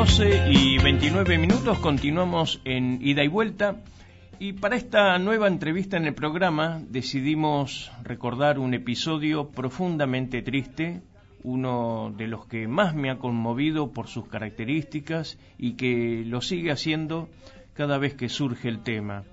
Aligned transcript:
12 0.00 0.50
y 0.50 0.78
29 0.78 1.36
minutos 1.36 1.78
continuamos 1.78 2.62
en 2.64 3.00
ida 3.02 3.22
y 3.22 3.28
vuelta 3.28 3.76
y 4.38 4.54
para 4.54 4.76
esta 4.76 5.18
nueva 5.18 5.46
entrevista 5.46 5.98
en 5.98 6.06
el 6.06 6.14
programa 6.14 6.80
decidimos 6.88 7.92
recordar 8.02 8.58
un 8.58 8.72
episodio 8.72 9.50
profundamente 9.50 10.40
triste, 10.40 11.02
uno 11.42 12.14
de 12.16 12.28
los 12.28 12.46
que 12.46 12.66
más 12.66 12.94
me 12.94 13.10
ha 13.10 13.18
conmovido 13.18 13.92
por 13.92 14.06
sus 14.08 14.26
características 14.26 15.36
y 15.58 15.74
que 15.74 16.24
lo 16.24 16.40
sigue 16.40 16.72
haciendo 16.72 17.28
cada 17.74 17.98
vez 17.98 18.14
que 18.14 18.30
surge 18.30 18.68
el 18.68 18.82
tema. 18.82 19.24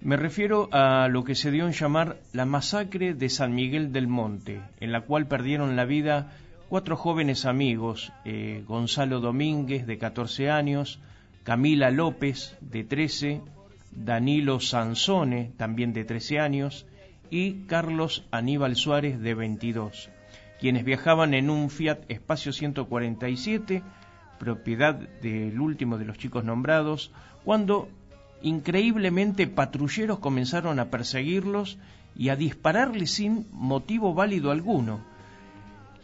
Me 0.00 0.16
refiero 0.16 0.70
a 0.72 1.08
lo 1.08 1.24
que 1.24 1.34
se 1.34 1.50
dio 1.50 1.66
en 1.66 1.72
llamar 1.72 2.16
la 2.32 2.46
masacre 2.46 3.12
de 3.12 3.28
San 3.28 3.54
Miguel 3.54 3.92
del 3.92 4.08
Monte, 4.08 4.62
en 4.80 4.92
la 4.92 5.02
cual 5.02 5.26
perdieron 5.26 5.76
la 5.76 5.84
vida 5.84 6.32
cuatro 6.74 6.96
jóvenes 6.96 7.46
amigos, 7.46 8.12
eh, 8.24 8.64
Gonzalo 8.66 9.20
Domínguez, 9.20 9.86
de 9.86 9.96
14 9.96 10.50
años, 10.50 10.98
Camila 11.44 11.92
López, 11.92 12.58
de 12.60 12.82
13, 12.82 13.42
Danilo 13.92 14.58
Sansone, 14.58 15.52
también 15.56 15.92
de 15.92 16.04
13 16.04 16.40
años, 16.40 16.84
y 17.30 17.66
Carlos 17.68 18.26
Aníbal 18.32 18.74
Suárez, 18.74 19.20
de 19.20 19.34
22, 19.34 20.10
quienes 20.58 20.84
viajaban 20.84 21.34
en 21.34 21.48
un 21.48 21.70
Fiat 21.70 22.00
Espacio 22.08 22.52
147, 22.52 23.84
propiedad 24.40 24.96
del 24.96 25.60
último 25.60 25.96
de 25.96 26.06
los 26.06 26.18
chicos 26.18 26.42
nombrados, 26.42 27.12
cuando 27.44 27.88
increíblemente 28.42 29.46
patrulleros 29.46 30.18
comenzaron 30.18 30.80
a 30.80 30.90
perseguirlos 30.90 31.78
y 32.16 32.30
a 32.30 32.34
dispararles 32.34 33.12
sin 33.12 33.46
motivo 33.52 34.12
válido 34.12 34.50
alguno 34.50 35.13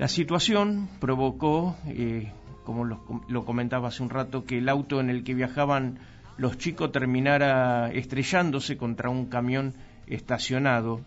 la 0.01 0.09
situación 0.09 0.89
provocó, 0.99 1.77
eh, 1.87 2.33
como 2.65 2.87
lo, 2.87 3.45
comentaba 3.45 3.89
hace 3.89 4.03
un 4.03 4.09
rato, 4.09 4.47
que 4.47 4.57
el 4.57 4.71
auto 4.71 4.99
en 4.99 5.11
el 5.11 5.25
que 5.25 5.35
viajaban 5.35 5.99
los 6.39 6.57
chicos 6.57 6.91
terminara 6.91 7.93
estrellándose 7.93 8.79
contra 8.79 9.11
un 9.11 9.27
camión 9.27 9.75
estacionado. 10.07 11.03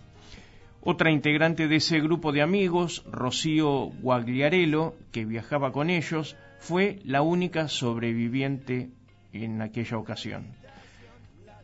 Otra 0.80 1.10
integrante 1.10 1.68
de 1.68 1.78
ese 1.78 2.02
grupo 2.02 2.32
de 2.32 2.44
amigos, 2.44 3.04
Rocío 3.12 3.90
Guagliarello, 4.00 4.94
que 5.12 5.26
viajaba 5.26 5.72
con 5.72 5.90
ellos, 5.90 6.36
fue 6.60 7.00
la 7.04 7.24
única 7.24 7.70
sobreviviente 7.70 8.92
en 9.32 9.64
aquella 9.64 9.98
ocasión. 9.98 10.46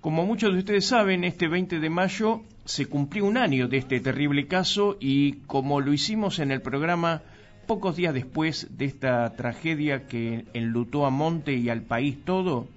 Como 0.02 0.26
muchos 0.26 0.54
de 0.54 0.60
ustedes 0.60 0.86
saben, 0.86 1.26
este 1.26 1.50
20 1.50 1.82
de 1.82 1.90
mayo 1.90 2.42
se 2.64 2.86
cumplió 2.86 3.26
un 3.26 3.36
año 3.36 3.68
de 3.68 3.80
este 3.80 4.00
terrible 4.00 4.48
caso 4.48 4.96
y 4.98 5.34
como 5.46 5.82
lo 5.82 5.92
hicimos 5.92 6.40
en 6.40 6.52
el 6.52 6.62
programa 6.62 7.22
pocos 7.68 7.98
días 7.98 8.14
después 8.14 8.68
de 8.78 8.86
esta 8.86 9.30
tragedia 9.36 10.08
que 10.08 10.46
enlutó 10.54 11.06
a 11.06 11.10
Monte 11.10 11.56
y 11.56 11.68
al 11.68 11.82
país 11.82 12.18
todo, 12.24 12.70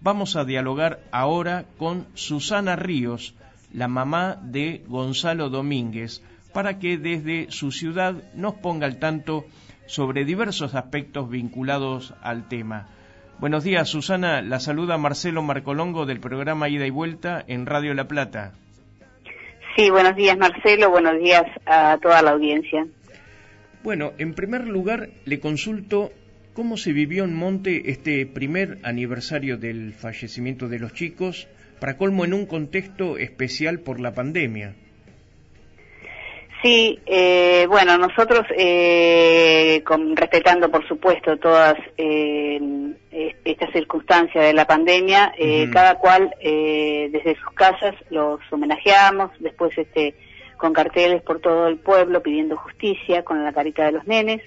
vamos 0.00 0.36
a 0.36 0.46
dialogar 0.46 1.00
ahora 1.12 1.66
con 1.76 2.06
Susana 2.14 2.76
Ríos, 2.76 3.34
la 3.74 3.86
mamá 3.86 4.38
de 4.42 4.82
Gonzalo 4.88 5.50
Domínguez, 5.50 6.22
para 6.54 6.78
que 6.78 6.96
desde 6.96 7.50
su 7.50 7.72
ciudad 7.72 8.22
nos 8.34 8.54
ponga 8.54 8.86
al 8.86 8.98
tanto 8.98 9.44
sobre 9.86 10.24
diversos 10.24 10.74
aspectos 10.74 11.28
vinculados 11.28 12.14
al 12.22 12.48
tema. 12.48 12.88
Buenos 13.40 13.64
días, 13.64 13.88
Susana. 13.88 14.42
La 14.42 14.60
saluda 14.60 14.98
Marcelo 14.98 15.42
Marcolongo 15.42 16.04
del 16.04 16.20
programa 16.20 16.68
Ida 16.68 16.86
y 16.86 16.90
Vuelta 16.90 17.42
en 17.48 17.64
Radio 17.64 17.94
La 17.94 18.06
Plata. 18.06 18.52
Sí, 19.74 19.88
buenos 19.88 20.14
días 20.14 20.36
Marcelo, 20.36 20.90
buenos 20.90 21.18
días 21.18 21.44
a 21.64 21.96
toda 22.02 22.20
la 22.20 22.32
audiencia. 22.32 22.86
Bueno, 23.82 24.12
en 24.18 24.34
primer 24.34 24.66
lugar 24.66 25.08
le 25.24 25.40
consulto 25.40 26.12
cómo 26.52 26.76
se 26.76 26.92
vivió 26.92 27.24
en 27.24 27.34
Monte 27.34 27.90
este 27.90 28.26
primer 28.26 28.76
aniversario 28.82 29.56
del 29.56 29.94
fallecimiento 29.94 30.68
de 30.68 30.78
los 30.78 30.92
chicos, 30.92 31.48
para 31.80 31.96
colmo 31.96 32.26
en 32.26 32.34
un 32.34 32.44
contexto 32.44 33.16
especial 33.16 33.80
por 33.80 34.00
la 34.00 34.12
pandemia. 34.12 34.74
Sí, 36.62 36.98
eh, 37.06 37.66
bueno, 37.68 37.96
nosotros, 37.96 38.44
eh, 38.54 39.82
respetando 40.14 40.70
por 40.70 40.86
supuesto 40.86 41.38
todas 41.38 41.74
eh, 41.96 42.60
estas 43.44 43.72
circunstancias 43.72 44.44
de 44.44 44.52
la 44.52 44.66
pandemia, 44.66 45.32
cada 45.72 45.96
cual 45.96 46.34
desde 46.40 47.36
sus 47.36 47.54
casas 47.54 47.94
los 48.10 48.40
homenajeamos, 48.50 49.30
después 49.40 49.76
este 49.76 50.14
con 50.58 50.74
carteles 50.74 51.22
por 51.22 51.40
todo 51.40 51.68
el 51.68 51.78
pueblo 51.78 52.22
pidiendo 52.22 52.54
justicia 52.54 53.24
con 53.24 53.42
la 53.42 53.50
carita 53.50 53.86
de 53.86 53.92
los 53.92 54.06
nenes 54.06 54.42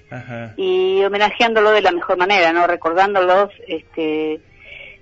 y 0.56 1.02
homenajeándolo 1.02 1.72
de 1.72 1.82
la 1.82 1.90
mejor 1.90 2.16
manera, 2.16 2.52
no 2.52 2.68
recordándolos 2.68 3.50
este 3.66 4.40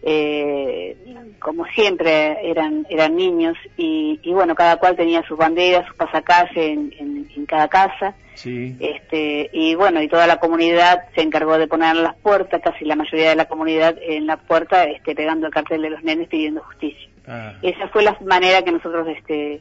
eh, 0.03 0.97
como 1.39 1.65
siempre 1.67 2.51
eran 2.51 2.87
eran 2.91 3.15
niños 3.15 3.57
y, 3.77 4.19
bueno 4.33 4.55
cada 4.55 4.77
cual 4.77 4.97
tenía 4.97 5.23
sus 5.27 5.39
banderas 5.39 5.87
sus 5.87 5.97
pasacalle 5.97 6.73
en, 6.73 6.93
en, 6.99 7.47
cada 7.47 7.69
casa. 7.69 8.15
Este 8.45 9.51
y 9.53 9.75
bueno 9.75 10.03
y 10.03 10.09
toda 10.09 10.27
la 10.27 10.39
comunidad 10.39 11.05
se 11.15 11.21
encargó 11.21 11.59
de 11.59 11.69
poner 11.69 11.95
las 11.97 12.17
puertas 12.17 12.63
casi 12.63 12.85
la 12.85 12.97
mayoría 12.97 13.29
de 13.29 13.37
la 13.37 13.45
comunidad 13.45 13.97
en 14.01 14.27
la 14.27 14.39
puerta 14.39 14.85
este 14.85 15.15
pegando 15.15 15.47
el 15.47 15.53
cartel 15.53 15.83
de 15.83 15.91
los 15.91 16.03
nenes 16.03 16.29
pidiendo 16.29 16.63
justicia. 16.63 17.09
Ah. 17.27 17.53
esa 17.63 17.87
fue 17.89 18.03
la 18.03 18.17
manera 18.25 18.63
que 18.63 18.73
nosotros 18.73 19.07
este 19.09 19.61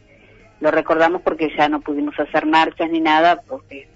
lo 0.62 0.72
recordamos 0.72 1.22
porque 1.22 1.53
ya 1.56 1.69
no 1.69 1.81
pudimos 1.81 2.18
hacer 2.19 2.46
marchas 2.46 2.90
ni 2.90 3.02
nada 3.02 3.41
porque 3.47 3.88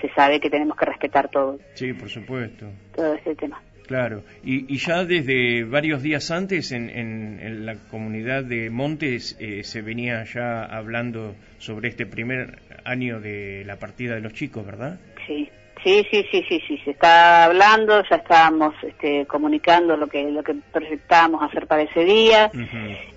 se 0.00 0.08
sabe 0.14 0.40
que 0.40 0.50
tenemos 0.50 0.76
que 0.76 0.86
respetar 0.86 1.28
todo. 1.28 1.58
Sí 1.74 1.92
por 1.92 2.08
supuesto. 2.08 2.66
Todo 2.96 3.14
ese 3.14 3.36
tema 3.36 3.60
Claro, 3.86 4.22
y, 4.42 4.78
ya 4.78 5.04
desde 5.04 5.64
varios 5.64 6.02
días 6.02 6.30
antes 6.30 6.72
en, 6.72 6.88
en, 6.88 7.66
la 7.66 7.74
comunidad 7.90 8.42
de 8.42 8.70
Montes 8.70 9.36
eh, 9.38 9.62
se 9.62 9.82
venía 9.82 10.24
ya 10.24 10.64
hablando 10.64 11.34
sobre 11.58 11.90
este 11.90 12.06
primer 12.06 12.60
año 12.84 13.20
de 13.20 13.62
la 13.66 13.76
partida 13.76 14.14
de 14.14 14.22
los 14.22 14.32
chicos, 14.32 14.64
¿verdad? 14.64 14.98
Sí, 15.26 15.50
sí, 15.82 16.06
sí, 16.10 16.26
sí, 16.30 16.44
sí, 16.48 16.62
sí, 16.66 16.78
se 16.78 16.92
está 16.92 17.44
hablando, 17.44 18.02
ya 18.08 18.16
estábamos 18.16 18.74
este, 18.82 19.26
comunicando 19.26 19.98
lo 19.98 20.06
que 20.06 20.30
lo 20.30 20.42
que 20.42 20.54
proyectábamos 20.72 21.42
hacer 21.42 21.66
para 21.66 21.82
ese 21.82 22.04
día, 22.04 22.50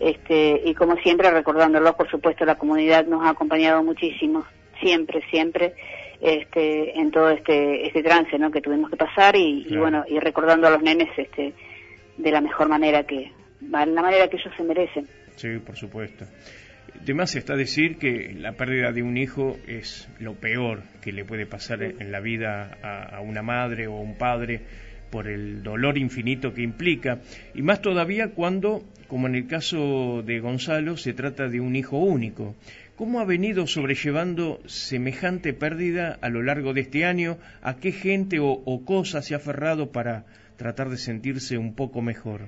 este, 0.01 0.61
y 0.65 0.73
como 0.73 0.97
siempre 0.97 1.31
recordándolo, 1.31 1.95
por 1.95 2.09
supuesto, 2.11 2.43
la 2.43 2.55
comunidad 2.55 3.05
nos 3.05 3.25
ha 3.25 3.29
acompañado 3.29 3.83
muchísimo, 3.83 4.45
siempre, 4.81 5.21
siempre 5.29 5.73
este, 6.21 6.99
en 6.99 7.11
todo 7.11 7.29
este, 7.29 7.87
este 7.87 8.03
trance 8.03 8.37
¿no? 8.37 8.51
que 8.51 8.61
tuvimos 8.61 8.89
que 8.89 8.97
pasar 8.97 9.35
y, 9.35 9.75
bueno, 9.77 10.03
y 10.07 10.19
recordando 10.19 10.67
a 10.67 10.71
los 10.71 10.81
nenes 10.81 11.09
este, 11.17 11.53
de 12.17 12.31
la 12.31 12.41
mejor 12.41 12.69
manera 12.69 13.03
que, 13.03 13.31
la 13.61 13.85
manera 13.85 14.27
que 14.27 14.37
ellos 14.37 14.53
se 14.55 14.63
merecen. 14.63 15.07
Sí, 15.35 15.59
por 15.59 15.75
supuesto. 15.75 16.25
Además 16.99 17.35
está 17.35 17.55
decir 17.55 17.97
que 17.99 18.33
la 18.33 18.53
pérdida 18.53 18.91
de 18.91 19.03
un 19.03 19.17
hijo 19.17 19.55
es 19.67 20.09
lo 20.19 20.33
peor 20.33 20.81
que 21.01 21.11
le 21.11 21.25
puede 21.25 21.45
pasar 21.45 21.83
en 21.83 22.11
la 22.11 22.19
vida 22.19 22.77
a, 22.81 23.17
a 23.17 23.21
una 23.21 23.43
madre 23.43 23.87
o 23.87 23.97
un 23.97 24.17
padre 24.17 24.61
por 25.11 25.27
el 25.27 25.63
dolor 25.63 25.97
infinito 25.97 26.53
que 26.53 26.63
implica, 26.63 27.19
y 27.53 27.61
más 27.61 27.81
todavía 27.81 28.31
cuando, 28.33 28.83
como 29.07 29.27
en 29.27 29.35
el 29.35 29.47
caso 29.47 30.21
de 30.23 30.39
Gonzalo, 30.39 30.97
se 30.97 31.13
trata 31.13 31.47
de 31.47 31.59
un 31.59 31.75
hijo 31.75 31.97
único. 31.97 32.55
¿Cómo 32.97 33.19
ha 33.19 33.25
venido 33.25 33.67
sobrellevando 33.67 34.59
semejante 34.65 35.53
pérdida 35.53 36.17
a 36.21 36.29
lo 36.29 36.41
largo 36.41 36.73
de 36.73 36.81
este 36.81 37.05
año? 37.05 37.37
¿A 37.61 37.75
qué 37.75 37.91
gente 37.91 38.39
o, 38.41 38.81
cosas 38.85 39.25
se 39.25 39.35
ha 39.35 39.37
aferrado 39.37 39.91
para 39.91 40.23
tratar 40.57 40.89
de 40.89 40.97
sentirse 40.97 41.59
un 41.59 41.75
poco 41.75 42.01
mejor? 42.01 42.41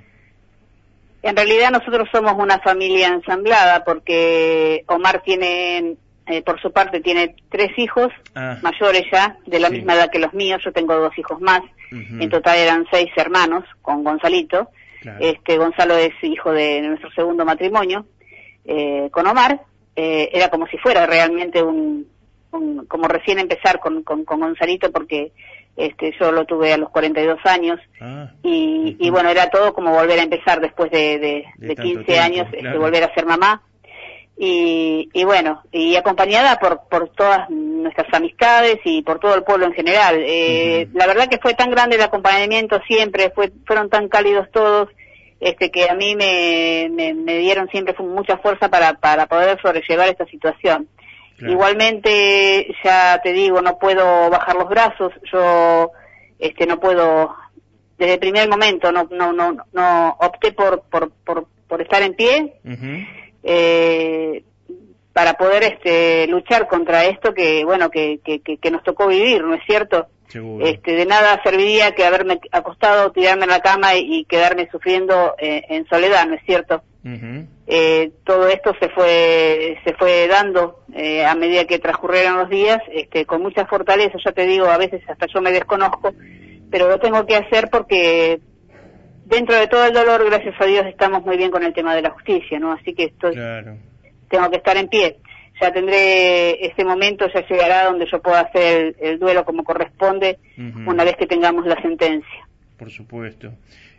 En 1.21 1.35
realidad 1.35 1.69
nosotros 1.69 2.09
somos 2.11 2.33
una 2.37 2.57
familia 2.59 3.09
ensamblada 3.09 3.83
porque 3.83 4.83
Omar 4.87 5.21
tiene, 5.23 5.97
eh, 6.25 6.41
por 6.41 6.59
su 6.59 6.71
parte, 6.71 7.01
tiene 7.01 7.35
tres 7.49 7.69
hijos 7.77 8.11
ah. 8.33 8.57
mayores 8.63 9.03
ya, 9.11 9.37
de 9.45 9.59
la 9.59 9.69
misma 9.69 9.93
edad 9.93 10.09
que 10.09 10.17
los 10.17 10.33
míos. 10.33 10.61
Yo 10.65 10.71
tengo 10.71 10.95
dos 10.95 11.15
hijos 11.17 11.39
más. 11.41 11.61
En 11.91 12.29
total 12.29 12.57
eran 12.57 12.85
seis 12.91 13.09
hermanos 13.15 13.65
con 13.81 14.03
Gonzalito. 14.03 14.69
Este 15.19 15.57
Gonzalo 15.57 15.95
es 15.95 16.11
hijo 16.21 16.51
de 16.51 16.81
nuestro 16.81 17.09
segundo 17.11 17.45
matrimonio 17.45 18.05
eh, 18.65 19.09
con 19.11 19.25
Omar 19.27 19.61
eh, 19.95 20.29
era 20.33 20.49
como 20.49 20.67
si 20.67 20.77
fuera 20.77 21.05
realmente 21.05 21.63
un, 21.63 22.07
como 22.87 23.07
recién 23.07 23.39
empezar 23.39 23.79
con, 23.79 24.03
con, 24.03 24.25
con, 24.25 24.39
Gonzalito 24.39 24.91
porque 24.91 25.31
este 25.75 26.13
yo 26.19 26.31
lo 26.31 26.45
tuve 26.45 26.73
a 26.73 26.77
los 26.77 26.89
42 26.89 27.39
años 27.45 27.79
ah, 28.01 28.31
y, 28.43 28.97
y, 28.99 29.09
bueno 29.09 29.29
era 29.29 29.49
todo 29.49 29.73
como 29.73 29.91
volver 29.91 30.19
a 30.19 30.23
empezar 30.23 30.61
después 30.61 30.91
de, 30.91 31.45
de, 31.57 31.75
15 31.75 32.19
años 32.19 32.47
este, 32.51 32.77
volver 32.77 33.03
a 33.03 33.13
ser 33.13 33.25
mamá 33.25 33.61
y, 34.41 35.09
y 35.11 35.23
bueno 35.25 35.63
y 35.69 35.97
acompañada 35.97 36.57
por 36.59 36.87
por 36.89 37.09
todas 37.09 37.49
nuestras 37.49 38.07
amistades 38.13 38.77
y 38.85 39.01
por 39.01 39.19
todo 39.19 39.35
el 39.35 39.43
pueblo 39.43 39.65
en 39.65 39.73
general. 39.73 40.15
Eh, 40.17 40.87
la 40.93 41.07
verdad 41.07 41.27
que 41.27 41.39
fue 41.39 41.53
tan 41.55 41.69
grande 41.69 41.97
el 41.97 42.01
acompañamiento 42.01 42.79
siempre 42.87 43.31
fue 43.31 43.51
fueron 43.67 43.89
tan 43.89 44.07
cálidos 44.07 44.49
todos 44.51 44.87
este 45.41 45.71
que 45.71 45.89
a 45.89 45.95
mí 45.95 46.15
me, 46.15 46.89
me, 46.89 47.37
dieron 47.37 47.67
siempre 47.69 47.93
mucha 47.99 48.37
fuerza 48.37 48.69
para, 48.69 48.93
para 48.93 49.27
poder 49.27 49.59
sobrellevar 49.61 50.09
esta 50.09 50.25
situación. 50.25 50.87
Igualmente, 51.41 52.67
ya 52.83 53.21
te 53.23 53.31
digo, 53.31 53.61
no 53.61 53.79
puedo 53.79 54.29
bajar 54.29 54.57
los 54.57 54.67
brazos, 54.67 55.13
yo 55.31 55.91
este 56.37 56.67
no 56.67 56.81
puedo, 56.81 57.33
desde 57.97 58.15
el 58.15 58.19
primer 58.19 58.49
momento 58.49 58.91
no, 58.91 59.07
no, 59.09 59.31
no, 59.31 59.55
no 59.71 60.17
opté 60.19 60.51
por, 60.51 60.81
por, 60.89 61.13
por, 61.23 61.47
por 61.65 61.81
estar 61.81 62.01
en 62.01 62.13
pie, 62.15 62.59
eh, 63.43 64.43
para 65.13 65.33
poder 65.33 65.63
este 65.63 66.27
luchar 66.27 66.67
contra 66.67 67.05
esto 67.05 67.33
que 67.33 67.65
bueno 67.65 67.89
que, 67.89 68.19
que, 68.23 68.39
que, 68.41 68.71
nos 68.71 68.83
tocó 68.83 69.07
vivir 69.07 69.43
no 69.43 69.53
es 69.53 69.61
cierto 69.65 70.07
este 70.61 70.91
de 70.91 71.05
nada 71.05 71.41
serviría 71.43 71.91
que 71.93 72.05
haberme 72.05 72.39
acostado 72.51 73.11
tirarme 73.11 73.45
en 73.45 73.49
la 73.49 73.61
cama 73.61 73.95
y, 73.95 74.25
quedarme 74.25 74.69
sufriendo 74.71 75.35
eh, 75.39 75.63
en 75.69 75.87
soledad 75.87 76.27
no 76.27 76.35
es 76.35 76.41
cierto 76.45 76.83
eh, 77.67 78.11
todo 78.23 78.47
esto 78.47 78.73
se 78.79 78.89
fue 78.89 79.79
se 79.83 79.93
fue 79.95 80.27
dando 80.27 80.83
eh, 80.93 81.25
a 81.25 81.33
medida 81.35 81.65
que 81.65 81.79
transcurrieron 81.79 82.37
los 82.37 82.49
días 82.49 82.79
este 82.91 83.25
con 83.25 83.41
mucha 83.41 83.65
fortaleza 83.65 84.17
ya 84.23 84.31
te 84.31 84.45
digo 84.45 84.67
a 84.67 84.77
veces 84.77 85.01
hasta 85.09 85.25
yo 85.25 85.41
me 85.41 85.51
desconozco 85.51 86.13
pero 86.69 86.87
lo 86.87 86.99
tengo 86.99 87.25
que 87.25 87.35
hacer 87.35 87.69
porque 87.71 88.39
dentro 89.29 89.55
de 89.55 89.67
todo 89.67 89.85
el 89.85 89.93
dolor 89.93 90.25
gracias 90.25 90.55
a 90.59 90.65
Dios 90.65 90.85
estamos 90.87 91.23
muy 91.25 91.37
bien 91.37 91.51
con 91.51 91.63
el 91.63 91.73
tema 91.73 91.95
de 91.95 92.01
la 92.01 92.09
justicia 92.09 92.59
no 92.59 92.71
así 92.73 92.93
que 92.93 93.05
estoy 93.05 93.35
tengo 94.29 94.49
que 94.49 94.57
estar 94.57 94.77
en 94.77 94.87
pie. 94.87 95.17
Ya 95.61 95.73
tendré 95.73 96.65
ese 96.65 96.85
momento, 96.85 97.27
ya 97.33 97.45
llegará 97.45 97.85
donde 97.85 98.05
yo 98.09 98.21
pueda 98.21 98.41
hacer 98.41 98.95
el, 98.99 99.19
duelo 99.19 99.43
como 99.43 99.63
corresponde 99.63 100.37
una 100.85 101.03
vez 101.03 101.17
que 101.17 101.27
tengamos 101.27 101.65
la 101.65 101.81
sentencia. 101.81 102.47
Por 102.77 102.89
supuesto. 102.91 103.51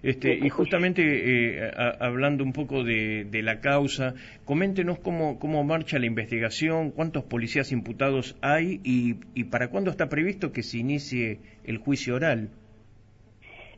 Este, 0.03 0.33
y 0.33 0.49
justamente 0.49 1.03
eh, 1.03 1.71
hablando 2.01 2.43
un 2.43 2.55
poco 2.55 2.83
de, 2.83 3.29
la 3.43 3.61
causa, 3.61 4.15
coméntenos 4.47 4.99
cómo, 5.01 5.39
cómo 5.39 5.63
marcha 5.65 5.99
la 5.99 6.07
investigación, 6.07 6.93
cuántos 6.93 7.25
policías 7.25 7.73
imputados 7.73 8.37
hay 8.41 8.81
y, 8.83 9.17
y 9.35 9.45
para 9.45 9.69
cuándo 9.69 9.91
está 9.91 10.09
previsto 10.09 10.53
que 10.53 10.63
se 10.63 10.79
inicie 10.79 11.41
el 11.65 11.77
juicio 11.77 12.15
oral. 12.15 12.49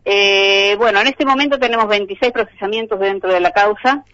Eh, 0.05 0.75
bueno, 0.79 1.01
en 1.01 1.07
este 1.07 1.25
momento 1.25 1.59
tenemos 1.59 1.87
26 1.87 2.33
procesamientos 2.33 2.99
dentro 2.99 3.33
de 3.33 3.41
la 3.41 3.53
causa. 3.53 4.05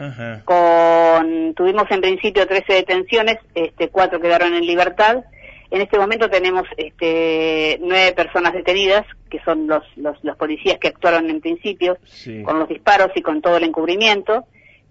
Con, 0.45 1.55
tuvimos 1.55 1.85
en 1.91 2.01
principio 2.01 2.47
13 2.47 2.73
detenciones, 2.73 3.39
este, 3.55 3.89
cuatro 3.89 4.21
quedaron 4.21 4.55
en 4.55 4.67
libertad. 4.67 5.25
En 5.71 5.81
este 5.83 5.99
momento 5.99 6.31
tenemos 6.31 6.65
este, 6.77 7.79
nueve 7.83 8.13
personas 8.13 8.53
detenidas, 8.55 9.05
que 9.31 9.39
son 9.45 9.67
los, 9.67 9.83
los, 9.97 10.17
los 10.23 10.37
policías 10.37 10.79
que 10.79 10.89
actuaron 10.89 11.29
en 11.29 11.41
principio, 11.41 11.99
con 12.45 12.59
los 12.59 12.69
disparos 12.69 13.11
y 13.15 13.23
con 13.23 13.41
todo 13.43 13.57
el 13.57 13.65
encubrimiento. 13.65 14.47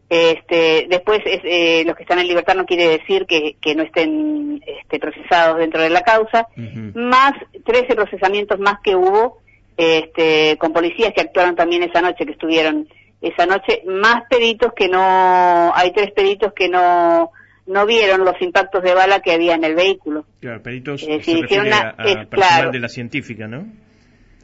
Este, 0.10 0.86
después, 0.90 1.20
eh, 1.26 1.84
los 1.86 1.96
que 1.96 2.04
están 2.04 2.20
en 2.20 2.28
libertad 2.28 2.56
no 2.56 2.66
quiere 2.66 2.88
decir 2.88 3.26
que, 3.26 3.58
que 3.60 3.76
no 3.76 3.84
estén 3.84 4.64
este, 4.66 5.00
procesados 5.00 5.58
dentro 5.58 5.82
de 5.82 5.90
la 5.90 6.02
causa, 6.02 6.48
más 6.94 7.34
13 7.66 7.96
procesamientos 7.96 8.60
más 8.60 8.80
que 8.84 8.96
hubo 8.96 9.40
este, 9.78 10.58
con 10.58 10.74
policías 10.74 11.14
que 11.14 11.22
actuaron 11.22 11.56
también 11.56 11.84
esa 11.84 12.02
noche, 12.02 12.26
que 12.26 12.32
estuvieron 12.32 12.88
esa 13.22 13.46
noche, 13.46 13.84
más 13.86 14.24
peritos 14.30 14.74
que 14.76 14.90
no, 14.90 15.72
hay 15.76 15.92
tres 15.92 16.12
peritos 16.12 16.54
que 16.54 16.68
no, 16.68 17.32
no 17.68 17.86
vieron 17.86 18.26
los 18.26 18.42
impactos 18.42 18.84
de 18.84 18.94
bala 18.94 19.20
que 19.20 19.34
había 19.34 19.56
en 19.56 19.64
el 19.64 19.76
vehículo. 19.76 20.26
Claro, 20.40 20.64
peritos 20.64 21.04
eh, 21.08 21.22
se 21.22 21.60
una, 21.60 21.96
a, 21.98 22.72
de 22.72 22.80
la 22.80 22.90
científica, 22.90 23.48
¿no? 23.48 23.68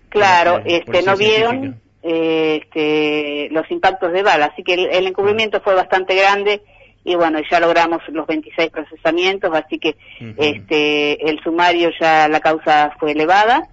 Claro, 0.09 0.61
este, 0.63 1.01
no 1.01 1.17
vieron 1.17 1.81
este, 2.03 3.49
los 3.49 3.69
impactos 3.71 4.13
de 4.13 4.21
bala, 4.21 4.45
así 4.45 4.63
que 4.63 4.75
el, 4.75 5.07
encubrimiento 5.07 5.61
fue 5.61 5.73
bastante 5.73 6.15
grande 6.15 6.61
y 7.03 7.15
bueno, 7.15 7.39
ya 7.49 7.59
logramos 7.59 8.01
los 8.09 8.27
26 8.27 8.69
procesamientos, 8.69 9.51
así 9.53 9.79
que 9.79 9.97
este, 10.37 11.29
el 11.29 11.39
sumario 11.43 11.89
ya 11.99 12.27
la 12.27 12.39
causa 12.39 12.95
fue 12.99 13.11
elevada 13.13 13.67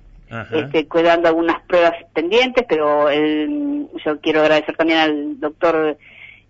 este, 0.53 0.87
cuidando 0.87 1.29
algunas 1.29 1.61
pruebas 1.63 1.95
pendientes, 2.13 2.65
pero 2.69 3.09
el, 3.09 3.89
yo 4.05 4.21
quiero 4.21 4.41
agradecer 4.41 4.77
también 4.77 4.99
al 4.99 5.41
doctor 5.41 5.97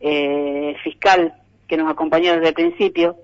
eh, 0.00 0.77
fiscal 0.85 1.35
que 1.67 1.77
nos 1.77 1.91
acompañó 1.91 2.35
desde 2.35 2.49
el 2.49 2.55
principio, 2.55 3.17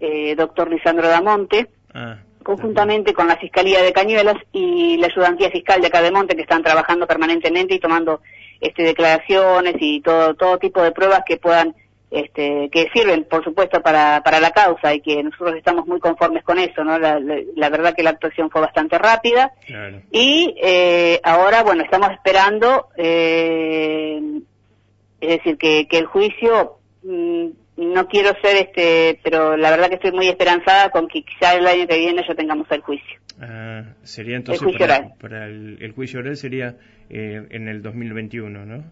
eh, 0.00 0.34
doctor 0.34 0.70
Lisandro 0.70 1.08
Damonte, 1.08 1.68
ah, 1.94 2.18
conjuntamente 2.42 3.12
con 3.12 3.28
la 3.28 3.36
Fiscalía 3.36 3.82
de 3.82 3.92
Cañuelas 3.92 4.36
y 4.52 4.96
la 4.96 5.06
Ayudantía 5.06 5.50
Fiscal 5.50 5.80
de 5.80 5.88
acá 5.88 6.02
de 6.02 6.10
Monte, 6.10 6.34
que 6.34 6.42
están 6.42 6.62
trabajando 6.62 7.06
permanentemente 7.06 7.74
y 7.74 7.78
tomando 7.78 8.20
este, 8.60 8.82
declaraciones 8.82 9.76
y 9.78 10.00
todo, 10.00 10.34
todo 10.34 10.58
tipo 10.58 10.82
de 10.82 10.92
pruebas 10.92 11.22
que 11.26 11.36
puedan 11.36 11.74
este, 12.10 12.68
que 12.70 12.88
sirven, 12.92 13.24
por 13.24 13.44
supuesto, 13.44 13.80
para, 13.82 14.20
para 14.24 14.40
la 14.40 14.50
causa 14.50 14.92
y 14.92 15.00
que 15.00 15.22
nosotros 15.22 15.54
estamos 15.56 15.86
muy 15.86 16.00
conformes 16.00 16.42
con 16.42 16.58
eso, 16.58 16.82
¿no? 16.82 16.98
La, 16.98 17.68
verdad 17.68 17.94
que 17.94 18.02
la 18.02 18.10
actuación 18.10 18.50
fue 18.50 18.60
bastante 18.60 18.98
rápida 18.98 19.52
y 20.10 20.54
eh, 20.60 21.20
ahora, 21.22 21.62
bueno, 21.62 21.84
estamos 21.84 22.10
esperando, 22.10 22.88
eh, 22.96 24.20
es 25.20 25.28
decir, 25.28 25.56
que, 25.56 25.86
que 25.86 25.98
el 25.98 26.06
juicio, 26.06 26.78
mm, 27.04 27.46
no 27.76 28.08
quiero 28.08 28.30
ser 28.42 28.56
este, 28.56 29.20
pero 29.22 29.56
la 29.56 29.70
verdad 29.70 29.88
que 29.88 29.94
estoy 29.94 30.12
muy 30.12 30.28
esperanzada 30.28 30.90
con 30.90 31.06
que 31.06 31.22
quizá 31.22 31.54
el 31.54 31.66
año 31.66 31.86
que 31.86 31.96
viene 31.96 32.24
ya 32.26 32.34
tengamos 32.34 32.66
el 32.72 32.80
juicio. 32.80 33.20
Ah, 33.40 33.84
sería 34.02 34.36
entonces 34.36 34.60
el 34.62 34.68
juicio 34.68 34.84
oral. 34.84 35.14
para 35.20 35.46
el, 35.46 35.92
juicio 35.94 36.18
oral 36.20 36.36
sería 36.36 36.76
eh, 37.08 37.46
en 37.50 37.68
el 37.68 37.82
2021, 37.82 38.66
¿no? 38.66 38.84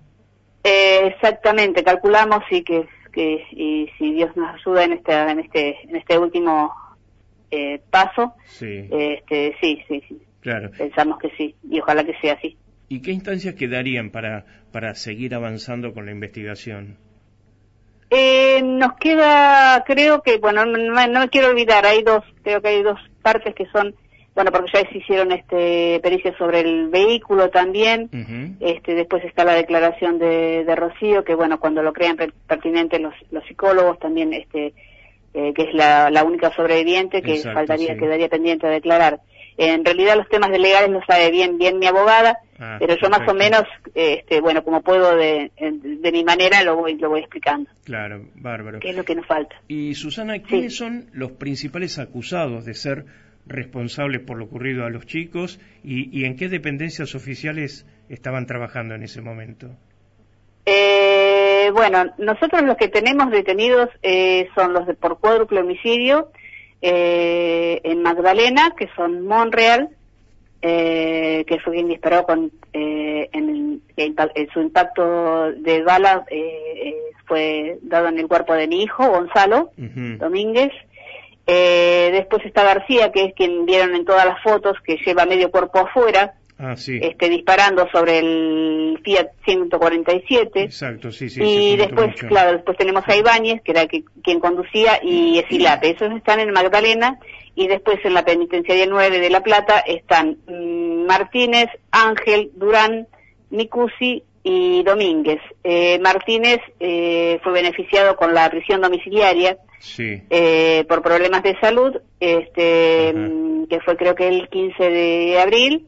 exactamente, 0.65 1.82
calculamos 1.82 2.43
y 2.50 2.62
que 2.62 2.87
que 3.19 3.44
y 3.50 3.91
si 3.99 4.12
Dios 4.12 4.37
nos 4.37 4.55
ayuda 4.55 4.85
en 4.85 4.93
este 4.93 5.12
en 5.12 5.41
este 5.41 5.76
en 5.82 5.97
este 5.97 6.19
último 6.19 6.73
eh, 7.50 7.81
paso 7.91 8.35
sí. 8.44 8.87
este 8.91 9.56
sí 9.60 9.82
sí 9.89 10.03
sí. 10.06 10.22
Claro. 10.41 10.70
Pensamos 10.70 11.19
que 11.19 11.31
sí 11.37 11.56
y 11.69 11.81
ojalá 11.81 12.05
que 12.05 12.15
sea 12.20 12.34
así. 12.34 12.56
Y 12.89 13.03
qué 13.03 13.10
instancias 13.10 13.56
quedarían 13.56 14.10
para 14.10 14.46
para 14.70 14.94
seguir 14.94 15.34
avanzando 15.34 15.93
con 15.93 16.06
la 16.06 16.13
investigación 16.13 16.96
eh, 18.10 18.63
nos 18.63 18.93
queda 19.01 19.82
creo 19.84 20.22
que 20.22 20.39
bueno 20.39 20.65
no, 20.65 20.79
no 20.79 21.20
me 21.20 21.29
quiero 21.29 21.48
olvidar 21.48 21.87
hay 21.87 22.05
dos 22.05 22.22
creo 22.44 22.63
que 22.63 22.69
hay 22.69 22.82
dos 22.82 23.01
partes 23.22 23.53
que 23.56 23.67
son 23.67 23.96
bueno, 24.39 24.53
porque 24.53 24.71
ya 24.73 24.89
se 24.89 24.99
hicieron 24.99 25.33
este 25.33 25.99
pericias 26.01 26.37
sobre 26.37 26.61
el 26.61 26.87
vehículo 26.91 27.51
también, 27.51 28.09
este 28.61 28.95
después 28.95 29.25
está 29.25 29.43
la 29.43 29.55
declaración 29.55 30.21
de, 30.21 30.63
de, 30.65 30.77
Rocío, 30.77 31.25
que 31.25 31.35
bueno, 31.35 31.59
cuando 31.59 31.83
lo 31.83 31.93
crean 31.93 32.17
pertinente 32.47 33.01
los, 33.01 33.15
los 33.33 33.45
psicólogos 33.47 33.99
también, 33.99 34.33
este 34.33 34.75
eh, 35.35 35.53
que 35.53 35.63
es 35.63 35.75
la, 35.75 36.09
la, 36.11 36.23
única 36.23 36.55
sobreviviente 36.55 37.21
que 37.21 37.39
faltaría, 37.39 37.97
quedaría 37.97 38.29
pendiente 38.29 38.69
de 38.69 38.75
declarar. 38.75 39.19
En 39.57 39.85
realidad 39.85 40.17
los 40.17 40.29
temas 40.29 40.53
de 40.53 40.61
legales 40.61 40.91
lo 40.91 41.01
sabe 41.05 41.33
bien 41.33 41.59
bien 41.59 41.81
mi 41.81 41.89
abogada, 41.89 42.39
ah, 42.61 42.77
pero 42.79 42.95
yo 42.95 43.11
más 43.11 43.29
o 43.29 43.35
menos, 43.35 43.65
este, 43.97 44.41
bueno, 44.41 44.63
como 44.63 44.83
puedo 44.83 45.17
de, 45.17 45.51
de, 45.59 46.13
mi 46.13 46.23
manera 46.23 46.63
lo 46.63 46.77
voy 46.77 46.95
lo 46.95 47.09
voy 47.09 47.23
explicando. 47.23 47.69
Claro, 47.83 48.25
bárbaro. 48.37 48.79
¿Qué 48.79 48.91
es 48.91 48.97
lo 48.97 49.03
que 49.03 49.17
nos 49.17 49.27
falta? 49.27 49.57
Y 49.67 49.95
Susana, 49.95 50.39
¿quiénes 50.43 50.77
son 50.77 51.07
los 51.13 51.33
principales 51.33 51.99
acusados 51.99 52.65
de 52.65 52.75
ser 52.75 53.05
responsables 53.48 54.20
por 54.20 54.38
lo 54.38 54.44
ocurrido 54.44 54.84
a 54.84 54.90
los 54.90 55.06
chicos 55.06 55.58
y, 55.82 56.24
en 56.24 56.36
qué 56.36 56.48
dependencias 56.48 57.14
oficiales 57.14 57.86
estaban 58.08 58.46
trabajando 58.46 58.94
en 58.94 59.02
ese 59.02 59.20
momento? 59.20 59.70
Eh, 60.67 61.70
bueno, 61.72 62.05
nosotros 62.19 62.62
los 62.62 62.76
que 62.76 62.88
tenemos 62.88 63.31
detenidos 63.31 63.88
eh, 64.02 64.48
son 64.55 64.72
los 64.72 64.86
de 64.86 64.94
por 64.94 65.19
cuádruple 65.19 65.60
homicidio 65.60 66.31
eh, 66.82 67.81
en 67.84 68.02
Magdalena, 68.02 68.74
que 68.76 68.88
son 68.94 69.26
Monreal, 69.26 69.88
que 70.60 71.58
fue 71.62 71.74
quien 71.74 71.88
disparó 71.88 72.24
con 72.24 72.50
en, 72.72 73.81
su 74.52 74.60
impacto 74.60 75.52
de 75.52 75.82
bala 75.82 76.24
fue 77.26 77.78
dado 77.82 78.08
en 78.08 78.19
el 78.19 78.26
cuerpo 78.26 78.55
de 78.55 78.67
mi 78.67 78.82
hijo 78.82 79.08
Gonzalo 79.08 79.70
Domínguez 79.76 80.72
eh, 81.50 82.10
después 82.12 82.44
está 82.44 82.62
García, 82.62 83.10
que 83.10 83.24
es 83.24 83.34
quien 83.34 83.64
vieron 83.64 83.94
en 83.94 84.05
todas 84.05 84.26
las 84.26 84.43
fotos, 84.43 84.76
que 84.84 84.98
lleva 84.98 85.24
medio 85.24 85.50
cuerpo 85.50 85.78
afuera, 85.78 86.34
ah, 86.58 86.76
sí. 86.76 87.00
este, 87.02 87.31
disparando 87.31 87.88
sobre 87.90 88.19
el 88.19 89.00
Fiat 89.02 89.28
147. 89.46 90.62
Exacto, 90.64 91.10
sí, 91.10 91.31
sí. 91.31 91.40
Y 91.43 91.76
después, 91.78 92.14
claro, 92.17 92.52
después 92.52 92.76
tenemos 92.76 93.02
a 93.08 93.17
Ibáñez, 93.17 93.62
que 93.62 93.72
era 93.72 93.86
quien 93.86 94.40
conducía, 94.40 95.00
y 95.02 95.38
Esilape. 95.38 95.88
Esos 95.88 96.12
están 96.12 96.40
en 96.40 96.52
Magdalena 96.52 97.19
y 97.55 97.67
después 97.67 97.98
en 98.05 98.12
la 98.12 98.26
penitenciaria 98.26 98.84
9 98.86 99.19
de 99.19 99.31
La 99.31 99.43
Plata 99.43 99.78
están 99.81 100.36
mm, 100.46 101.06
Martínez, 101.06 101.69
Ángel, 101.90 102.50
Durán, 102.56 103.08
Micusi 103.48 104.22
y 104.48 104.82
Domínguez. 104.82 105.40
Eh, 105.62 105.98
Martínez 105.98 106.60
eh, 106.81 107.38
fue 107.43 107.52
beneficiado 107.52 108.17
con 108.17 108.32
la 108.32 108.48
prisión 108.48 108.81
domiciliaria 108.81 109.58
eh, 109.98 110.86
por 110.88 111.02
problemas 111.02 111.43
de 111.43 111.55
salud, 111.60 111.94
este, 112.19 113.12
mm, 113.14 113.67
que 113.67 113.81
fue 113.81 113.98
creo 113.98 114.14
que 114.14 114.26
el 114.26 114.48
15 114.48 114.82
de 114.82 115.38
abril. 115.38 115.86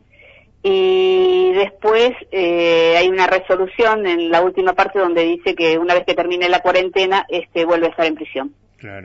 Y 0.62 1.52
después 1.54 2.10
hay 2.30 3.08
una 3.08 3.26
resolución 3.26 4.06
en 4.06 4.30
la 4.30 4.42
última 4.42 4.74
parte 4.74 4.98
donde 4.98 5.24
dice 5.24 5.54
que 5.54 5.78
una 5.78 5.94
vez 5.94 6.04
que 6.04 6.14
termine 6.14 6.50
la 6.50 6.60
cuarentena, 6.60 7.24
este 7.30 7.64
vuelve 7.64 7.86
a 7.86 7.90
estar 7.90 8.04
en 8.04 8.14
prisión, 8.14 8.54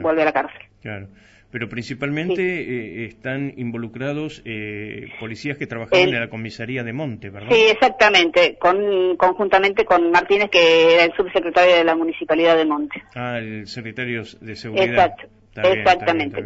vuelve 0.01 0.24
a 0.24 0.25
la 0.25 0.33
cárcel. 0.33 0.62
Claro 0.81 1.07
pero 1.52 1.70
principalmente 1.70 2.42
eh, 2.42 3.06
están 3.06 3.54
involucrados 3.58 4.42
eh, 4.46 5.08
policías 5.20 5.58
que 5.58 5.68
trabajaban 5.68 6.10
en 6.10 6.20
la 6.20 6.30
comisaría 6.30 6.84
de 6.84 6.94
Monte, 6.94 7.30
¿verdad? 7.30 7.50
Sí, 7.52 7.62
exactamente, 7.72 8.58
con, 8.60 9.16
conjuntamente 9.18 9.86
con 9.86 10.12
Martínez, 10.12 10.50
que 10.50 10.96
era 10.96 11.06
el 11.06 11.14
subsecretario 11.14 11.75
de 11.78 11.84
la 11.84 11.96
Municipalidad 11.96 12.58
de 12.58 12.66
Monte. 12.66 13.02
Ah, 13.16 13.38
el 13.38 13.68
secretario 13.68 14.24
de 14.42 14.56
Seguridad. 14.56 14.90
Exacto, 14.90 15.30
exactamente. 15.64 16.44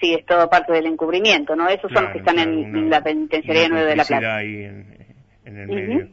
sí, 0.00 0.14
es 0.14 0.26
todo 0.26 0.50
parte 0.50 0.72
del 0.72 0.86
encubrimiento, 0.86 1.56
¿no? 1.56 1.68
Esos 1.68 1.90
son 1.92 2.04
los 2.04 2.12
que 2.12 2.18
están 2.18 2.38
en, 2.38 2.90
la 2.90 3.02
penitenciaría 3.02 3.68
9 3.68 3.86
de 3.88 3.96
La 3.96 4.04
Plata. 4.04 4.36
ahí 4.36 4.64
en, 4.64 5.56
el 5.56 5.68
medio. 5.68 6.08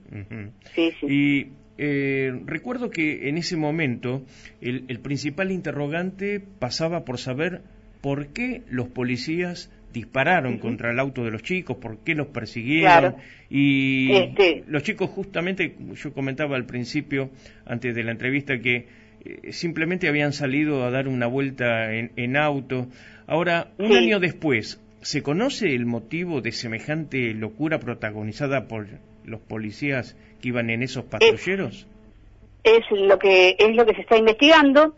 Sí, 0.73 0.91
sí. 0.99 1.07
Y 1.09 1.51
eh, 1.77 2.31
recuerdo 2.45 2.91
que 2.91 3.29
en 3.29 3.37
ese 3.37 3.57
momento 3.57 4.23
el, 4.61 4.85
el 4.89 4.99
principal 4.99 5.51
interrogante 5.51 6.39
pasaba 6.39 7.03
por 7.03 7.17
saber 7.17 7.61
por 8.03 8.27
qué 8.33 8.63
los 8.69 8.89
policías 8.89 9.71
dispararon 9.93 10.57
contra 10.57 10.91
el 10.91 10.99
auto 10.99 11.23
de 11.23 11.31
los 11.31 11.41
chicos, 11.41 11.77
por 11.77 11.99
qué 11.99 12.15
los 12.15 12.27
persiguieron. 12.27 13.15
Y 13.49 14.11
este 14.11 14.65
los 14.67 14.83
chicos 14.83 15.09
justamente, 15.09 15.73
yo 15.95 16.11
comentaba 16.11 16.57
al 16.57 16.65
principio, 16.65 17.29
antes 17.65 17.95
de 17.95 18.03
la 18.03 18.11
entrevista, 18.11 18.59
que 18.59 18.87
eh, 19.23 19.53
simplemente 19.53 20.09
habían 20.09 20.33
salido 20.33 20.83
a 20.83 20.91
dar 20.91 21.07
una 21.07 21.27
vuelta 21.27 21.93
en, 21.93 22.35
auto. 22.35 22.89
Ahora, 23.25 23.71
un 23.77 23.93
año 23.93 24.19
después, 24.19 24.81
¿se 24.99 25.23
conoce 25.23 25.73
el 25.73 25.85
motivo 25.85 26.41
de 26.41 26.51
semejante 26.51 27.33
locura 27.33 27.79
protagonizada 27.79 28.67
por 28.67 28.87
los 29.23 29.39
policías 29.39 30.17
que 30.41 30.49
iban 30.49 30.69
en 30.69 30.83
esos 30.83 31.05
patrulleros? 31.05 31.87
Es 32.63 32.89
lo 32.91 33.19
que 33.19 33.55
es 33.59 33.75
lo 33.75 33.85
que 33.85 33.93
se 33.93 34.01
está 34.01 34.17
investigando. 34.17 34.95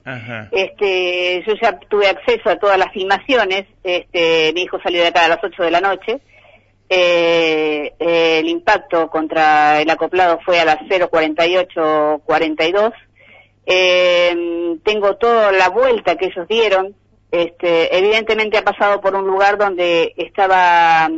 Este, 0.51 1.43
yo 1.45 1.53
ya 1.61 1.77
tuve 1.79 2.07
acceso 2.07 2.49
a 2.49 2.57
todas 2.57 2.77
las 2.77 2.93
filmaciones. 2.93 3.65
Este, 3.83 4.53
mi 4.53 4.61
hijo 4.63 4.79
salió 4.81 5.01
de 5.01 5.07
acá 5.07 5.25
a 5.25 5.29
las 5.29 5.43
8 5.43 5.63
de 5.63 5.71
la 5.71 5.81
noche. 5.81 6.21
Eh, 6.87 7.93
el 7.97 8.47
impacto 8.47 9.09
contra 9.09 9.81
el 9.81 9.89
acoplado 9.89 10.39
fue 10.45 10.59
a 10.59 10.65
las 10.65 10.77
0.48.42. 10.81 12.93
Eh, 13.65 14.77
tengo 14.83 15.15
toda 15.15 15.51
la 15.51 15.69
vuelta 15.69 16.15
que 16.15 16.27
ellos 16.27 16.47
dieron. 16.47 16.95
Este, 17.31 17.97
evidentemente 17.97 18.59
ha 18.59 18.63
pasado 18.63 19.01
por 19.01 19.15
un 19.15 19.25
lugar 19.25 19.57
donde 19.57 20.13
estaba 20.15 21.09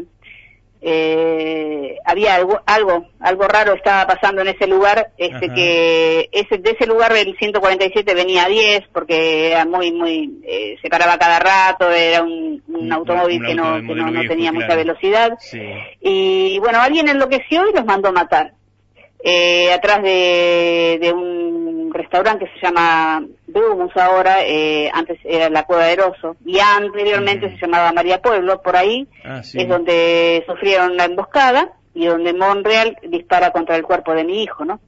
eh, 0.82 1.98
había 2.06 2.36
algo, 2.36 2.62
algo, 2.66 3.08
algo 3.20 3.48
raro 3.48 3.74
estaba 3.74 4.06
pasando 4.06 4.42
en 4.42 4.50
ese 4.50 4.68
lugar, 4.68 5.12
este 5.18 5.50
que 5.50 6.30
ese, 6.32 6.60
de 6.60 6.72
ese 6.72 6.86
lugar 6.86 7.14
del 7.14 7.36
147 7.38 8.14
venía 8.14 8.46
a 8.46 8.50
10 8.50 8.88
porque 8.94 9.52
era 9.52 9.66
muy, 9.66 9.92
muy, 9.92 10.40
eh, 10.44 10.78
se 10.82 10.90
paraba 10.90 11.18
cada 11.18 11.40
rato, 11.40 11.92
era 11.92 12.22
un, 12.22 12.48
automóvil 12.92 13.44
que, 13.46 13.56
no, 13.56 13.76
que 13.76 13.82
no, 13.82 14.22
tenía 14.28 14.52
mucha 14.52 14.76
velocidad. 14.76 15.38
Y 16.00 16.60
bueno, 16.60 16.80
alguien 16.80 17.10
enloqueció 17.10 17.68
y 17.70 17.74
los 17.74 17.86
mandó 17.86 18.10
a 18.10 18.14
matar. 18.14 18.54
Eh, 19.24 19.74
atrás 19.74 20.04
de, 20.04 21.00
de 21.02 21.12
un 21.12 21.92
restaurante 21.92 22.46
que 22.46 22.60
se 22.60 22.66
llama 22.66 23.26
Brumus 23.58 23.96
ahora, 23.98 24.44
eh, 24.46 24.90
antes 24.94 25.20
era 25.24 25.50
la 25.50 25.64
Cueva 25.64 25.86
de 25.86 25.94
Eroso, 25.94 26.36
y 26.46 26.60
anteriormente 26.60 27.50
se 27.50 27.58
llamaba 27.58 27.92
María 27.92 28.22
Pueblo, 28.22 28.62
por 28.62 28.76
ahí 28.76 29.08
ah, 29.24 29.42
es 29.42 29.68
donde 29.68 30.44
sufrieron 30.48 30.96
la 30.96 31.06
emboscada 31.06 31.74
y 31.94 32.06
donde 32.06 32.34
Monreal 32.34 32.98
dispara 33.04 33.52
contra 33.52 33.76
el 33.76 33.84
cuerpo 33.84 34.14
de 34.14 34.24
mi 34.24 34.44
hijo, 34.44 34.66
¿no? 34.66 34.80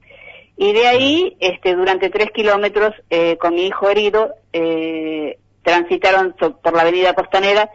Y 0.57 0.73
de 0.73 0.87
ahí, 0.87 1.37
este, 1.39 1.73
durante 1.73 2.09
tres 2.09 2.31
kilómetros, 2.31 2.93
eh, 3.09 3.37
con 3.37 3.55
mi 3.55 3.65
hijo 3.65 3.89
herido, 3.89 4.35
eh, 4.51 5.37
transitaron 5.63 6.35
por 6.37 6.73
la 6.73 6.81
avenida 6.81 7.13
Costanera 7.13 7.69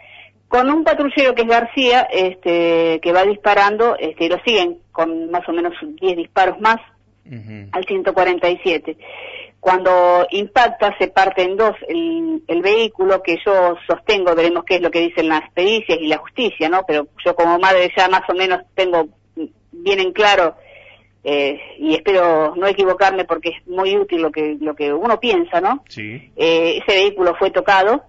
con 0.49 0.71
un 0.71 0.85
patrullero 0.85 1.35
que 1.35 1.43
es 1.43 1.49
García, 1.49 2.03
este, 2.03 3.01
que 3.03 3.13
va 3.13 3.25
disparando, 3.25 3.97
este, 3.99 4.27
y 4.27 4.29
lo 4.29 4.39
siguen 4.45 4.79
con 4.93 5.31
más 5.31 5.49
o 5.49 5.53
menos 5.53 5.73
10 5.83 6.17
disparos 6.17 6.61
más 6.61 6.77
al 7.73 7.85
147. 7.87 8.97
Cuando 9.65 10.27
impacta 10.29 10.95
se 10.99 11.09
parte 11.09 11.41
en 11.43 11.57
dos 11.57 11.75
el, 11.89 12.61
vehículo 12.61 13.23
que 13.23 13.39
yo 13.47 13.79
sostengo, 13.87 14.35
veremos 14.35 14.63
qué 14.65 14.75
es 14.75 14.83
lo 14.83 14.91
que 14.91 15.01
dicen 15.01 15.27
las 15.27 15.51
pericias 15.55 15.99
y 16.03 16.07
la 16.07 16.19
justicia, 16.19 16.69
¿no? 16.69 16.83
Pero 16.87 17.07
yo 17.25 17.35
como 17.35 17.59
madre 17.59 17.91
ya 17.97 18.07
más 18.11 18.29
o 18.29 18.35
menos 18.35 18.61
tengo 18.75 19.09
bien 19.73 20.01
en 20.01 20.13
claro 20.13 20.55
eh, 21.25 21.59
y 21.79 21.95
espero 21.95 22.55
no 22.57 22.67
equivocarme 22.67 23.25
porque 23.25 23.49
es 23.49 23.67
muy 23.67 23.97
útil 23.97 24.21
lo 24.21 24.31
que 24.31 24.59
lo 24.61 24.75
que 24.75 24.93
uno 24.93 25.19
piensa, 25.19 25.63
¿no? 25.63 25.83
Sí. 25.89 26.31
Eh, 26.37 26.83
ese 26.83 26.99
vehículo 26.99 27.35
fue 27.39 27.51
tocado 27.51 28.03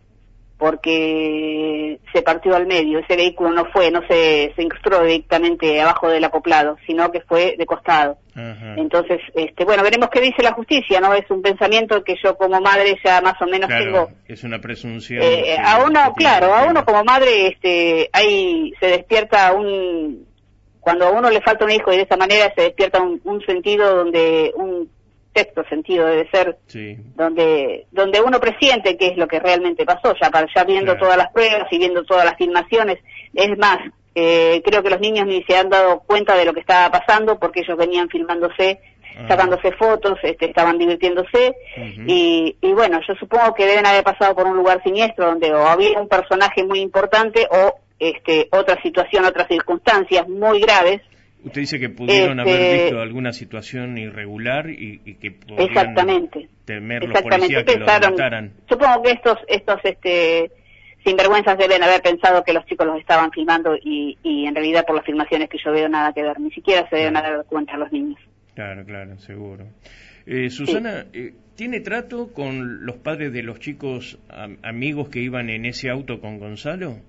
porque 0.58 2.00
se 2.14 2.22
partió 2.22 2.56
al 2.56 2.66
medio. 2.66 3.00
Ese 3.00 3.18
vehículo 3.18 3.52
no 3.52 3.66
fue, 3.74 3.92
no 3.92 4.02
se, 4.08 4.54
se 4.56 4.62
incrustó 4.62 5.04
directamente 5.04 5.82
abajo 5.82 6.10
del 6.10 6.24
acoplado, 6.24 6.78
sino 6.88 7.12
que 7.12 7.22
fue 7.22 7.56
de 7.58 7.66
costado. 7.66 8.18
Entonces, 8.36 9.22
este, 9.34 9.64
bueno, 9.64 9.82
veremos 9.82 10.10
qué 10.10 10.20
dice 10.20 10.44
la 10.44 10.52
justicia, 10.52 11.00
¿no? 11.00 11.14
Es 11.14 11.30
un 11.30 11.42
pensamiento 11.42 12.04
que 12.04 12.16
yo 12.22 12.36
como 12.36 12.60
madre 12.60 12.98
ya 13.04 13.22
más 13.22 13.42
o 13.42 13.46
menos 13.46 13.70
tengo. 13.70 14.10
Es 14.28 14.44
una 14.44 14.60
presunción. 14.60 15.22
Eh, 15.24 15.58
a 15.58 15.84
uno, 15.86 16.14
claro, 16.14 16.54
a 16.54 16.66
uno 16.66 16.84
como 16.84 17.04
madre, 17.06 17.48
este, 17.48 18.10
ahí 18.12 18.74
se 18.80 18.88
despierta 18.88 19.54
un, 19.54 20.26
cuando 20.82 21.06
a 21.06 21.12
uno 21.12 21.30
le 21.30 21.42
falta 21.42 21.64
un 21.64 21.72
hijo 21.72 21.94
y 21.94 21.98
de 21.98 22.04
esa 22.04 22.18
manera 22.18 22.52
se 22.56 22.64
despierta 22.64 23.02
un, 23.02 23.22
un 23.24 23.42
sentido 23.46 23.96
donde 23.96 24.52
un 24.56 24.90
sexto 25.36 25.64
sentido 25.66 26.08
debe 26.08 26.30
ser 26.30 26.58
donde 27.16 27.86
donde 27.92 28.22
uno 28.22 28.40
presiente 28.40 28.98
qué 28.98 29.08
es 29.08 29.18
lo 29.18 29.28
que 29.28 29.40
realmente 29.40 29.86
pasó 29.86 30.16
ya 30.20 30.32
ya 30.56 30.64
viendo 30.64 30.96
todas 30.98 31.18
las 31.18 31.32
pruebas 31.32 31.68
y 31.72 31.78
viendo 31.78 32.04
todas 32.04 32.26
las 32.26 32.38
filmaciones. 32.38 33.00
Es 33.34 33.58
más 33.58 33.80
eh, 34.16 34.62
creo 34.64 34.82
que 34.82 34.90
los 34.90 35.02
niños 35.02 35.28
ni 35.28 35.44
se 35.44 35.58
han 35.58 35.70
dado 35.70 36.00
cuenta 36.00 36.38
de 36.38 36.46
lo 36.46 36.54
que 36.54 36.62
estaba 36.62 36.90
pasando 36.90 37.38
porque 37.38 37.60
ellos 37.60 37.78
venían 37.78 38.08
filmándose 38.08 38.80
ah. 39.18 39.28
sacándose 39.28 39.74
fotos 39.74 40.18
este, 40.24 40.46
estaban 40.46 40.78
divirtiéndose. 40.78 41.54
Y, 42.08 42.56
y 42.62 42.74
bueno 42.74 43.02
yo 43.06 43.14
supongo 43.16 43.54
que 43.54 43.66
deben 43.66 43.86
haber 43.86 44.04
pasado 44.04 44.34
por 44.36 44.48
un 44.48 44.56
lugar 44.56 44.82
siniestro 44.84 45.26
donde 45.26 45.54
o 45.54 45.68
había 45.68 46.00
un 46.00 46.08
personaje 46.08 46.64
muy 46.64 46.80
importante 46.80 47.46
o 47.52 47.76
este 48.00 48.48
otra 48.52 48.82
situación 48.82 49.26
otras 49.26 49.48
circunstancias 49.48 50.28
muy 50.28 50.60
graves 50.60 51.02
Usted 51.46 51.62
dice 51.62 51.80
que 51.80 51.90
pudieron 51.90 52.40
haber 52.40 52.60
este, 52.60 52.84
visto 52.84 53.00
alguna 53.00 53.32
situación 53.32 53.98
irregular 54.00 54.68
y, 54.68 54.98
que 55.16 55.30
podrían 55.30 55.70
exactamente, 55.70 56.50
temer 56.66 57.04
los 57.04 57.22
policías 57.22 57.64
que 57.64 57.78
los 57.78 57.88
mataran. 57.88 58.54
Supongo 58.68 59.04
que 59.04 59.12
estos, 59.12 59.38
estos 59.48 59.80
este, 59.84 60.52
sinvergüenzas 61.04 61.56
deben 61.60 61.84
haber 61.84 62.02
pensado 62.02 62.44
que 62.44 62.52
los 62.52 62.66
chicos 62.66 62.88
los 62.88 63.00
estaban 63.00 63.32
filmando 63.32 63.76
y, 63.76 64.18
y 64.24 64.48
en 64.48 64.56
realidad 64.56 64.86
por 64.88 64.96
las 64.96 65.06
filmaciones 65.06 65.48
que 65.48 65.60
yo 65.64 65.72
veo 65.72 65.88
nada 65.88 66.14
que 66.14 66.24
ver, 66.24 66.40
ni 66.40 66.50
siquiera 66.50 66.90
se 66.90 66.96
deben 66.96 67.16
haber 67.16 67.32
dado 67.34 67.44
cuenta 67.46 67.78
los 67.78 67.92
niños. 67.92 68.20
Claro, 68.56 68.84
claro, 68.84 69.20
seguro. 69.20 69.68
Eh, 70.26 70.50
Susana, 70.50 71.06
eh, 71.14 71.34
¿tiene 71.56 71.80
trato 71.82 72.34
con 72.34 72.86
los 72.86 72.96
padres 72.98 73.32
de 73.32 73.44
los 73.44 73.60
chicos 73.60 74.18
amigos 74.64 75.10
que 75.10 75.20
iban 75.20 75.52
en 75.52 75.66
ese 75.66 75.92
auto 75.92 76.20
con 76.20 76.40
Gonzalo? 76.40 77.02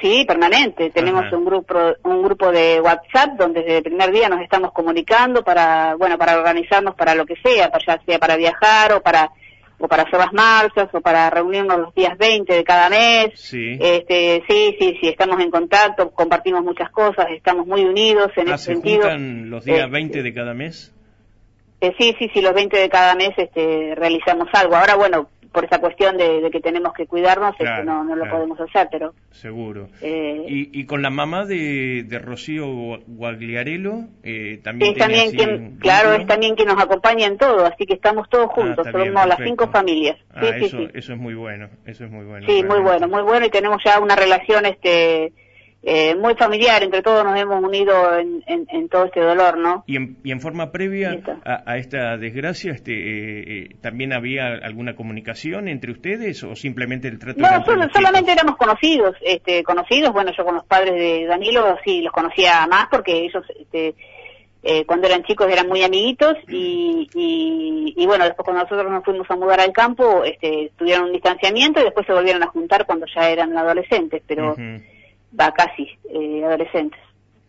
Sí, 0.00 0.24
permanente. 0.26 0.90
Tenemos 0.90 1.32
un 1.32 1.44
grupo 1.44 1.78
un 2.02 2.22
grupo 2.22 2.50
de 2.50 2.80
WhatsApp 2.80 3.38
donde 3.38 3.60
desde 3.60 3.78
el 3.78 3.84
primer 3.84 4.12
día 4.12 4.28
nos 4.28 4.40
estamos 4.40 4.72
comunicando 4.72 5.42
para 5.42 5.94
bueno 5.96 6.18
para 6.18 6.36
organizarnos 6.36 6.94
para 6.94 7.14
lo 7.14 7.24
que 7.24 7.36
sea, 7.36 7.70
ya 7.86 8.00
sea 8.04 8.18
para 8.18 8.36
viajar 8.36 8.92
o 8.92 9.00
para 9.00 9.30
o 9.78 9.88
para 9.88 10.04
hacer 10.04 10.18
las 10.18 10.32
marchas 10.32 10.88
o 10.92 11.00
para 11.00 11.28
reunirnos 11.30 11.78
los 11.78 11.94
días 11.94 12.16
20 12.16 12.52
de 12.52 12.64
cada 12.64 12.88
mes. 12.88 13.32
Sí. 13.34 13.78
Este, 13.80 14.42
sí, 14.48 14.76
sí, 14.78 14.98
sí, 15.00 15.08
estamos 15.08 15.40
en 15.40 15.50
contacto, 15.50 16.10
compartimos 16.10 16.64
muchas 16.64 16.90
cosas, 16.90 17.26
estamos 17.30 17.66
muy 17.66 17.84
unidos 17.84 18.30
en 18.36 18.48
ah, 18.48 18.54
ese 18.54 18.72
sentido. 18.72 19.02
Juntan 19.02 19.50
los 19.50 19.64
días 19.64 19.90
20 19.90 20.22
de 20.22 20.34
cada 20.34 20.54
mes? 20.54 20.94
Eh, 21.80 21.94
sí, 21.98 22.14
sí, 22.18 22.30
sí, 22.32 22.40
los 22.40 22.54
20 22.54 22.76
de 22.76 22.88
cada 22.88 23.14
mes 23.14 23.30
este, 23.36 23.94
realizamos 23.94 24.48
algo. 24.54 24.76
Ahora, 24.76 24.94
bueno, 24.94 25.28
por 25.52 25.64
esa 25.64 25.80
cuestión 25.80 26.16
de, 26.16 26.48
que 26.50 26.60
tenemos 26.60 26.92
que 26.92 27.06
cuidarnos, 27.06 27.54
este, 27.58 27.84
no, 27.84 28.04
no 28.04 28.16
lo 28.16 28.28
podemos 28.30 28.60
hacer, 28.60 28.88
pero... 28.90 29.14
Seguro. 29.30 29.88
Eh, 30.00 30.44
y, 30.48 30.80
y, 30.80 30.86
con 30.86 31.02
la 31.02 31.10
mamá 31.10 31.44
de, 31.44 32.04
de 32.06 32.18
Rocío 32.18 32.66
Guagliarello, 33.06 34.04
eh, 34.22 34.60
también... 34.62 34.92
Es 34.92 34.98
también 34.98 35.30
quien, 35.32 35.76
claro, 35.78 36.12
es 36.12 36.26
también 36.26 36.54
quien 36.54 36.68
nos 36.68 36.82
acompaña 36.82 37.26
en 37.26 37.38
todo, 37.38 37.66
así 37.66 37.86
que 37.86 37.94
estamos 37.94 38.28
todos 38.28 38.48
ah, 38.50 38.54
juntos, 38.54 38.86
somos 38.90 39.26
las 39.26 39.38
cinco 39.42 39.68
familias. 39.68 40.16
Ah, 40.34 40.46
eso, 40.56 40.78
eso 40.94 41.12
es 41.12 41.18
muy 41.18 41.34
bueno, 41.34 41.68
eso 41.84 42.04
es 42.04 42.10
muy 42.10 42.24
bueno. 42.24 42.46
Sí, 42.46 42.62
muy 42.62 42.80
bueno, 42.80 43.08
muy 43.08 43.22
bueno, 43.22 43.46
y 43.46 43.50
tenemos 43.50 43.82
ya 43.84 43.98
una 44.00 44.16
relación, 44.16 44.66
este 44.66 45.32
eh, 45.88 46.16
muy 46.16 46.34
familiar, 46.34 46.82
entre 46.82 47.00
todos 47.00 47.24
nos 47.24 47.38
hemos 47.38 47.62
unido 47.62 48.18
en, 48.18 48.42
en, 48.48 48.88
todo 48.88 49.04
este 49.04 49.20
dolor, 49.20 49.56
¿no? 49.56 49.84
Y 49.86 49.94
en, 49.94 50.16
y 50.24 50.32
en 50.32 50.40
forma 50.40 50.72
previa 50.72 51.16
a, 51.44 51.76
esta 51.76 52.16
desgracia, 52.16 52.72
este, 52.72 52.90
eh, 52.90 53.44
eh, 53.46 53.76
¿también 53.80 54.12
había 54.12 54.46
alguna 54.46 54.96
comunicación 54.96 55.68
entre 55.68 55.92
ustedes 55.92 56.42
o 56.42 56.56
simplemente 56.56 57.06
el 57.06 57.20
trato? 57.20 57.40
No, 57.40 57.88
solamente 57.94 58.32
éramos 58.32 58.56
conocidos, 58.56 59.14
este, 59.20 59.62
conocidos, 59.62 60.12
bueno, 60.12 60.32
yo 60.36 60.44
con 60.44 60.56
los 60.56 60.64
padres 60.64 60.92
de 60.94 61.24
Danilo 61.24 61.78
sí 61.84 62.02
los 62.02 62.12
conocía 62.12 62.66
más 62.66 62.88
porque 62.90 63.24
ellos, 63.24 63.44
este, 63.56 63.94
cuando 64.86 65.06
eran 65.06 65.22
chicos 65.22 65.46
eran 65.48 65.68
muy 65.68 65.84
amiguitos 65.84 66.34
y, 66.48 67.08
y, 67.14 68.06
bueno, 68.06 68.24
después 68.24 68.44
cuando 68.44 68.64
nosotros 68.64 68.90
nos 68.90 69.04
fuimos 69.04 69.30
a 69.30 69.36
mudar 69.36 69.60
al 69.60 69.72
campo, 69.72 70.24
este, 70.24 70.72
tuvieron 70.76 71.04
un 71.04 71.12
distanciamiento 71.12 71.80
y 71.80 71.84
después 71.84 72.04
se 72.08 72.12
volvieron 72.12 72.42
a 72.42 72.48
juntar 72.48 72.86
cuando 72.86 73.06
ya 73.14 73.30
eran 73.30 73.56
adolescentes, 73.56 74.20
pero 74.26 74.56
va 75.38 75.52
casi 75.52 75.88
eh, 76.10 76.44
adolescentes. 76.44 77.00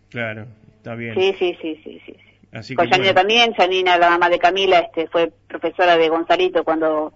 Claro, 0.10 0.46
está 0.78 0.96
bien. 0.96 1.16
Sí, 1.16 1.36
sí, 1.38 1.58
sí, 1.62 1.82
sí, 1.84 2.02
sí. 2.06 2.16
Así 2.52 2.76
Con 2.76 2.90
Janina 2.90 3.14
también, 3.14 3.54
Janina, 3.54 3.98
la 3.98 4.10
mamá 4.12 4.30
de 4.30 4.40
Camila, 4.40 4.80
este, 4.80 5.08
fue 5.08 5.32
profesora 5.48 5.98
de 5.98 6.10
Gonzalito 6.10 6.64
cuando 6.64 7.14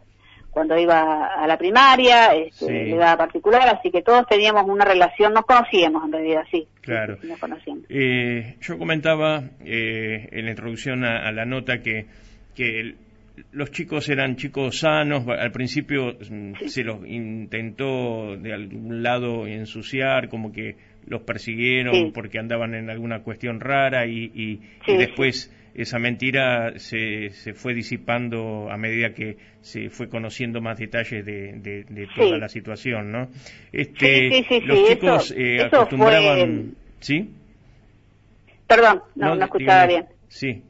cuando 0.51 0.77
iba 0.77 1.27
a 1.27 1.47
la 1.47 1.57
primaria, 1.57 2.35
este, 2.35 2.85
le 2.85 2.97
daba 2.97 3.17
particular, 3.17 3.69
así 3.69 3.89
que 3.89 4.01
todos 4.01 4.27
teníamos 4.27 4.65
una 4.67 4.83
relación, 4.83 5.33
nos 5.33 5.45
conocíamos 5.45 6.03
en 6.03 6.11
realidad, 6.11 6.43
sí. 6.51 6.67
Claro. 6.81 7.17
nos 7.23 7.39
conocíamos. 7.39 7.85
Eh, 7.87 8.57
yo 8.59 8.77
comentaba 8.77 9.43
eh, 9.63 10.27
en 10.29 10.45
la 10.45 10.51
introducción 10.51 11.05
a, 11.05 11.31
la 11.31 11.45
nota 11.45 11.81
que, 11.81 12.07
que 12.53 12.95
los 13.51 13.71
chicos 13.71 14.09
eran 14.09 14.35
chicos 14.35 14.79
sanos, 14.79 15.25
al 15.27 15.51
principio 15.51 16.17
mm, 16.29 16.67
se 16.67 16.83
los 16.83 17.05
intentó 17.07 18.37
de 18.37 18.53
algún 18.53 19.03
lado 19.03 19.47
ensuciar, 19.47 20.29
como 20.29 20.51
que 20.51 20.75
los 21.07 21.21
persiguieron 21.23 22.11
porque 22.13 22.39
andaban 22.39 22.75
en 22.75 22.89
alguna 22.89 23.21
cuestión 23.23 23.59
rara 23.59 24.05
y, 24.05 24.61
después 24.87 25.53
esa 25.73 25.99
mentira 25.99 26.73
se, 26.77 27.29
se, 27.29 27.53
fue 27.53 27.73
disipando 27.73 28.69
a 28.69 28.77
medida 28.77 29.13
que 29.13 29.37
se 29.61 29.89
fue 29.89 30.09
conociendo 30.09 30.59
más 30.59 30.77
detalles 30.77 31.25
de, 31.25 32.07
toda 32.15 32.37
la 32.37 32.49
situación, 32.49 33.11
¿no? 33.11 33.29
Este, 33.71 34.45
los 34.65 34.89
chicos 34.89 35.33
eh, 35.35 35.63
acostumbraban, 35.63 36.75
¿sí? 36.99 37.29
Perdón, 38.67 39.01
no, 39.15 39.35
no, 39.35 39.45
escuchaba 39.45 39.87
bien. 39.87 40.05
Sí. 40.27 40.61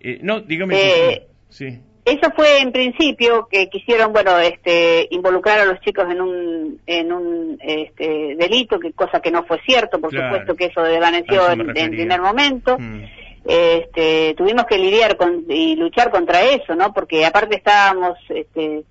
Eh, 0.00 0.18
no, 0.22 0.40
dígame. 0.40 1.29
Sí. 1.50 1.80
Eso 2.04 2.32
fue 2.34 2.60
en 2.60 2.72
principio 2.72 3.46
que 3.50 3.68
quisieron, 3.68 4.12
bueno, 4.12 4.38
este, 4.38 5.06
involucrar 5.10 5.60
a 5.60 5.64
los 5.66 5.80
chicos 5.80 6.06
en 6.10 6.20
un, 6.20 6.80
en 6.86 7.12
un 7.12 7.58
este, 7.60 8.34
delito, 8.36 8.80
que 8.80 8.92
cosa 8.92 9.20
que 9.20 9.30
no 9.30 9.44
fue 9.44 9.60
cierto, 9.66 10.00
por 10.00 10.10
supuesto 10.10 10.56
que 10.56 10.66
eso 10.66 10.82
desvaneció 10.82 11.50
en, 11.50 11.76
en, 11.76 11.90
primer 11.90 12.20
momento. 12.20 12.78
Mm. 12.78 13.04
Este, 13.46 14.34
tuvimos 14.36 14.64
que 14.64 14.78
lidiar 14.78 15.16
con, 15.16 15.44
y 15.48 15.76
luchar 15.76 16.10
contra 16.10 16.42
eso, 16.42 16.74
¿no? 16.74 16.92
Porque 16.92 17.24
aparte 17.24 17.56
estábamos, 17.56 18.18
este, 18.28 18.82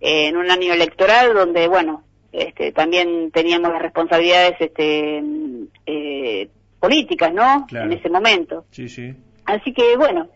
en 0.00 0.36
un 0.36 0.50
año 0.50 0.72
electoral 0.72 1.34
donde, 1.34 1.68
bueno, 1.68 2.02
este, 2.32 2.72
también 2.72 3.30
teníamos 3.30 3.70
las 3.72 3.82
responsabilidades, 3.82 4.56
este, 4.60 5.22
eh, 5.86 6.48
políticas, 6.80 7.32
¿no? 7.32 7.66
En 7.70 7.92
ese 7.92 8.10
momento. 8.10 8.64
Sí, 8.70 8.88
sí. 8.88 9.14
Así 9.44 9.72
que, 9.72 9.96
bueno, 9.96 10.28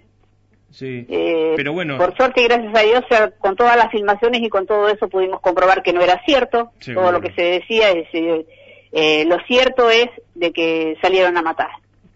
Sí, 0.73 1.07
eh, 1.09 1.53
pero 1.55 1.75
bueno. 1.75 1.99
Por 1.99 2.17
suerte 2.17 2.41
y 2.41 2.45
gracias 2.45 2.75
a 2.75 2.81
Dios, 2.81 3.05
con 3.39 3.57
todas 3.57 3.77
las 3.77 3.91
filmaciones 3.91 4.41
y 4.43 4.49
con 4.49 4.67
todo 4.67 4.89
eso 4.89 5.09
pudimos 5.09 5.41
comprobar 5.41 5.83
que 5.83 5.93
no 5.93 6.01
era 6.01 6.23
cierto. 6.25 6.73
Todo 6.85 7.13
lo 7.13 7.21
que 7.21 7.33
se 7.35 7.43
decía, 7.43 7.91
es, 7.91 8.09
eh, 8.15 8.47
eh, 8.93 9.25
lo 9.27 9.37
cierto 9.47 9.91
es 9.91 10.09
de 10.35 10.53
que 10.53 10.97
salieron 11.03 11.37
a 11.37 11.43
matar. 11.43 11.69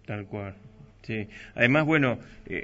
Tal 0.06 0.26
cual. 0.26 0.54
Sí. 1.02 1.28
Además, 1.54 1.84
bueno, 1.84 2.18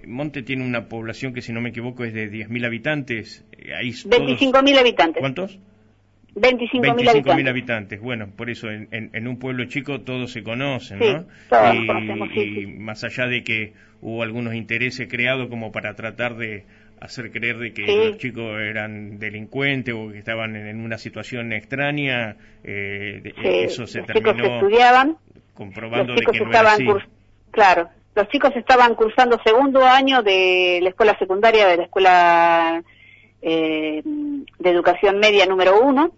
Monte 0.06 0.42
tiene 0.42 0.64
una 0.64 0.88
población 0.88 1.34
que, 1.34 1.42
si 1.42 1.52
no 1.52 1.60
me 1.60 1.68
equivoco, 1.68 2.04
es 2.04 2.14
de 2.14 2.30
10.000 2.30 2.66
habitantes. 2.66 3.44
Ahí 3.78 3.90
25.000 3.90 4.78
habitantes. 4.78 5.20
¿Cuántos? 5.20 5.58
25.000 6.34 6.96
mil 6.96 7.08
habitantes. 7.08 7.48
habitantes. 7.48 8.00
Bueno, 8.00 8.28
por 8.36 8.48
eso 8.48 8.70
en, 8.70 8.88
en, 8.90 9.28
un 9.28 9.38
pueblo 9.38 9.66
chico 9.66 10.00
todos 10.00 10.32
se 10.32 10.42
conocen, 10.42 10.98
¿no? 10.98 11.26
Todos 11.48 11.74
y, 11.74 11.86
conocemos, 11.86 12.28
y 12.34 12.66
más 12.66 13.04
allá 13.04 13.26
de 13.26 13.44
que 13.44 13.74
hubo 14.00 14.22
algunos 14.22 14.54
intereses 14.54 15.08
creados 15.08 15.48
como 15.48 15.72
para 15.72 15.94
tratar 15.94 16.36
de 16.36 16.64
hacer 17.00 17.32
creer 17.32 17.58
de 17.58 17.72
que 17.72 17.82
los 17.82 18.18
chicos 18.18 18.60
eran 18.60 19.18
delincuentes 19.18 19.94
o 19.94 20.10
que 20.12 20.18
estaban 20.18 20.54
en, 20.54 20.80
una 20.80 20.98
situación 20.98 21.52
extraña, 21.52 22.36
eh, 22.62 23.20
eso 23.42 23.86
se 23.86 24.02
terminó 24.02 24.60
estudiaban, 24.60 25.16
comprobando 25.54 26.14
de 26.14 26.24
que 26.24 26.40
no 26.40 26.50
era 26.50 26.72
así. 26.72 26.86
Claro, 27.50 27.88
los 28.14 28.28
chicos 28.28 28.52
estaban 28.54 28.94
cursando 28.94 29.38
segundo 29.44 29.84
año 29.84 30.22
de 30.22 30.78
la 30.80 30.90
escuela 30.90 31.18
secundaria, 31.18 31.66
de 31.66 31.76
la 31.76 31.82
escuela 31.82 32.82
eh, 33.42 34.02
de 34.04 34.70
educación 34.70 35.18
media 35.18 35.46
número 35.46 35.80
uno, 35.80 36.12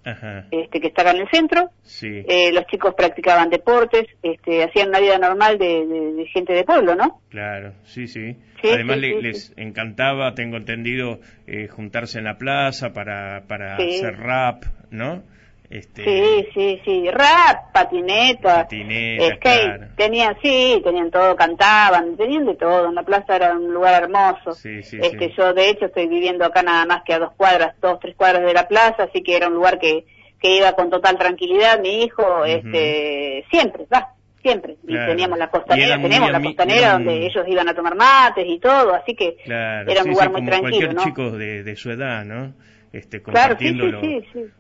este 0.51 0.81
que 0.81 0.89
estaba 0.89 1.11
en 1.13 1.23
el 1.23 1.29
centro. 1.33 1.71
Eh, 2.03 2.53
los 2.53 2.67
chicos 2.67 2.95
practicaban 2.95 3.49
deportes, 3.49 4.07
este, 4.23 4.63
hacían 4.63 4.89
una 4.89 5.01
vida 5.01 5.19
normal 5.19 5.59
de, 5.59 6.27
gente 6.33 6.53
de 6.53 6.65
pueblo, 6.65 6.95
¿no? 6.95 7.21
Claro, 7.31 7.73
sí, 7.85 8.07
sí. 8.07 8.37
Además 8.63 8.99
les 8.99 9.53
encantaba, 9.57 10.35
tengo 10.35 10.57
entendido, 10.57 11.21
eh, 11.47 11.69
juntarse 11.69 12.19
en 12.19 12.25
la 12.25 12.39
plaza 12.39 12.93
para, 12.93 13.45
para 13.47 13.77
hacer 13.77 14.17
rap, 14.17 14.65
¿no? 14.91 15.23
Este... 15.71 16.05
Sí, 16.05 16.49
sí, 16.55 16.81
sí, 16.85 17.11
rap, 17.11 17.73
patineta, 17.73 18.63
patineta 18.63 19.37
skate, 19.37 19.97
tenían, 19.97 20.37
sí, 20.43 20.81
tenían 20.85 21.11
todo, 21.11 21.35
cantaban, 21.35 22.17
tenían 22.17 22.45
de 22.45 22.55
todo, 22.55 22.93
la 22.93 23.03
plaza 23.03 23.37
era 23.37 23.55
un 23.55 23.73
lugar 23.73 24.03
hermoso. 24.03 24.53
Sí, 24.53 24.83
sí, 24.83 24.99
este, 25.03 25.33
Yo 25.37 25.55
de 25.55 25.71
hecho 25.71 25.87
estoy 25.87 26.07
viviendo 26.07 26.45
acá 26.45 26.63
nada 26.63 26.85
más 26.85 27.03
que 27.03 27.15
a 27.15 27.19
dos 27.19 27.33
cuadras, 27.37 27.75
dos, 27.81 27.99
tres 27.99 28.15
cuadras 28.15 28.43
de 28.43 28.53
la 28.53 28.69
plaza, 28.69 29.05
así 29.05 29.23
que 29.23 29.37
era 29.37 29.49
un 29.49 29.55
lugar 29.55 29.79
que, 29.79 30.05
que 30.39 30.59
iba 30.59 30.73
con 30.75 30.91
total 30.91 31.17
tranquilidad, 31.17 31.81
mi 31.81 32.05
hijo, 32.05 32.45
este, 32.45 33.47
siempre, 33.51 33.87
va, 33.93 34.11
siempre. 34.43 34.77
Y 34.87 34.95
teníamos 34.95 35.39
la 35.39 35.49
costanera, 35.49 36.01
tenemos 36.01 36.31
la 36.31 36.43
costanera 36.43 36.93
donde 36.93 37.27
ellos 37.27 37.45
iban 37.49 37.69
a 37.71 37.75
tomar 37.75 37.97
mates 37.97 38.45
y 38.47 38.59
todo, 38.59 38.95
así 38.95 39.15
que 39.15 39.39
era 39.47 40.03
un 40.05 40.11
lugar 40.11 40.31
muy 40.31 40.45
tranquilo, 40.45 40.93
cualquier 40.93 40.97
chico 40.97 41.31
de, 41.31 41.65
de 41.65 41.77
su 41.77 41.91
edad, 41.91 42.25
¿no? 42.27 42.53
Este, 42.95 43.23
compartiendo 43.23 43.87
los 43.87 44.05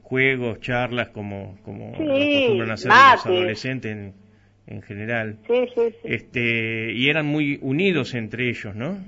juegos, 0.02 0.60
charlas, 0.60 1.08
como, 1.10 1.56
como 1.64 1.90
acostumbran 1.94 2.70
a 2.70 2.74
hacer 2.74 2.90
los 2.90 3.26
adolescentes 3.26 3.92
en, 3.92 4.14
en 4.66 4.82
general. 4.82 5.38
Este, 6.02 6.92
y 6.92 7.08
eran 7.08 7.26
muy 7.26 7.58
unidos 7.62 8.14
entre 8.14 8.48
ellos, 8.48 8.74
¿no? 8.74 8.98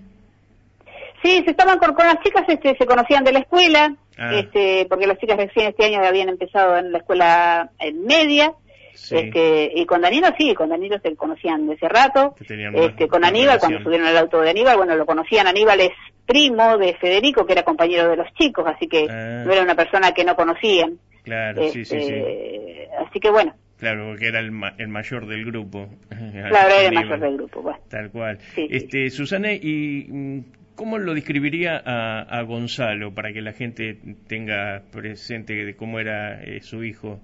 Sí, 1.25 1.43
se 1.45 1.51
estaban 1.51 1.79
con, 1.79 1.95
con 1.95 2.07
las 2.07 2.21
chicas, 2.23 2.45
este, 2.47 2.77
se 2.77 2.87
conocían 2.87 3.25
de 3.25 3.33
la 3.33 3.41
escuela, 3.41 3.97
ah. 4.17 4.35
este, 4.35 4.87
porque 4.89 5.09
las 5.09 5.19
chicas 5.19 5.37
recién 5.37 5.69
este 5.69 5.87
año 5.87 6.05
habían 6.05 6.29
empezado 6.29 6.79
en 6.79 6.93
la 6.93 6.99
escuela 6.99 7.71
en 7.81 8.05
media, 8.05 8.53
este, 8.97 9.71
y 9.75 9.87
con 9.87 10.01
Danilo 10.01 10.29
sí, 10.39 10.55
con 10.55 10.69
Danilo 10.69 10.99
se 11.01 11.15
conocían 11.17 11.67
de 11.67 11.75
ese 11.75 11.89
rato. 11.89 12.35
Este, 12.41 13.09
con 13.09 13.25
Aníbal, 13.25 13.59
cuando 13.59 13.81
subieron 13.83 14.07
al 14.07 14.17
auto 14.17 14.41
de 14.41 14.51
Aníbal, 14.51 14.77
bueno, 14.77 14.97
lo 14.97 15.07
conocían. 15.07 15.47
Aníbal 15.47 15.81
es 15.81 15.93
primo 16.27 16.79
de 16.79 16.95
Federico, 16.95 17.47
que 17.47 17.53
era 17.53 17.63
compañero 17.63 18.09
de 18.09 18.17
los 18.17 18.33
chicos, 18.35 18.67
así 18.67 18.89
que 18.89 19.07
ah. 19.09 19.45
no 19.47 19.53
era 19.53 19.63
una 19.63 19.75
persona 19.75 20.13
que 20.13 20.25
no 20.25 20.35
conocían. 20.35 20.99
Claro, 21.23 21.63
sí, 21.71 21.85
sí, 21.85 22.01
sí. 22.01 22.13
Este, 22.13 22.89
así 23.07 23.21
que 23.21 23.31
bueno. 23.31 23.55
Claro, 23.79 24.07
porque 24.09 24.29
era 24.29 24.41
el, 24.41 24.53
el 24.79 24.89
mayor 24.89 25.27
del 25.27 25.45
grupo. 25.45 25.89
Claro, 26.49 26.75
era 26.75 26.89
el 26.89 26.95
mayor 26.95 27.21
del 27.21 27.37
grupo, 27.37 27.63
bueno. 27.63 27.79
Tal 27.89 28.11
cual. 28.11 28.39
este, 28.57 29.11
Susana, 29.11 29.53
¿y 29.53 30.07
mm, 30.09 30.41
cómo 30.75 30.99
lo 30.99 31.15
describiría 31.15 31.83
a, 31.85 32.21
a, 32.23 32.43
Gonzalo 32.43 33.13
para 33.13 33.33
que 33.33 33.43
la 33.43 33.53
gente 33.53 33.99
tenga 34.29 34.83
presente 34.93 35.55
de 35.55 35.75
cómo 35.75 35.99
era 35.99 36.43
eh, 36.43 36.61
su 36.63 36.85
hijo? 36.85 37.21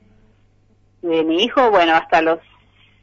De 1.02 1.24
mi 1.24 1.42
hijo, 1.44 1.70
bueno, 1.70 1.94
hasta 1.94 2.22
los 2.22 2.38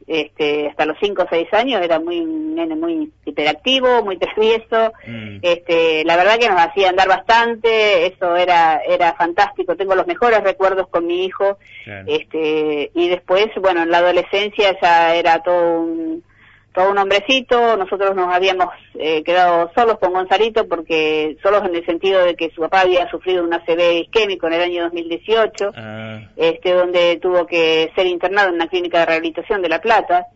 este, 0.06 0.66
hasta 0.66 0.86
los 0.86 0.96
5 1.00 1.22
o 1.22 1.26
6 1.30 1.52
años 1.52 1.80
era 1.82 2.00
muy 2.00 2.24
nene 2.24 2.74
muy 2.74 3.12
hiperactivo, 3.24 4.02
muy 4.02 4.16
travieso, 4.16 4.92
mm. 5.06 5.38
este, 5.40 6.04
la 6.04 6.16
verdad 6.16 6.36
que 6.36 6.48
nos 6.48 6.60
hacía 6.60 6.88
andar 6.88 7.06
bastante, 7.06 8.06
eso 8.06 8.34
era 8.34 8.80
era 8.88 9.14
fantástico, 9.14 9.76
tengo 9.76 9.94
los 9.94 10.08
mejores 10.08 10.42
recuerdos 10.42 10.88
con 10.88 11.06
mi 11.06 11.26
hijo, 11.26 11.58
este, 12.06 12.90
y 12.92 13.08
después, 13.08 13.46
bueno, 13.60 13.82
en 13.82 13.90
la 13.90 13.98
adolescencia 13.98 14.76
ya 14.82 15.14
era 15.14 15.44
todo 15.44 15.82
un 15.82 16.24
todo 16.72 16.90
un 16.90 16.98
hombrecito, 16.98 17.76
nosotros 17.76 18.14
nos 18.14 18.32
habíamos 18.32 18.68
eh, 18.94 19.24
quedado 19.24 19.72
solos 19.74 19.98
con 19.98 20.12
Gonzalito 20.12 20.68
porque 20.68 21.36
solos 21.42 21.64
en 21.64 21.74
el 21.74 21.84
sentido 21.84 22.24
de 22.24 22.36
que 22.36 22.50
su 22.50 22.60
papá 22.60 22.82
había 22.82 23.10
sufrido 23.10 23.42
un 23.42 23.52
ACV 23.52 24.02
isquémico 24.02 24.46
en 24.46 24.52
el 24.52 24.62
año 24.62 24.82
2018, 24.84 25.72
ah. 25.76 26.20
este 26.36 26.72
donde 26.72 27.16
tuvo 27.16 27.46
que 27.46 27.90
ser 27.96 28.06
internado 28.06 28.48
en 28.48 28.54
una 28.54 28.68
clínica 28.68 29.00
de 29.00 29.06
rehabilitación 29.06 29.62
de 29.62 29.68
La 29.68 29.80
Plata. 29.80 30.26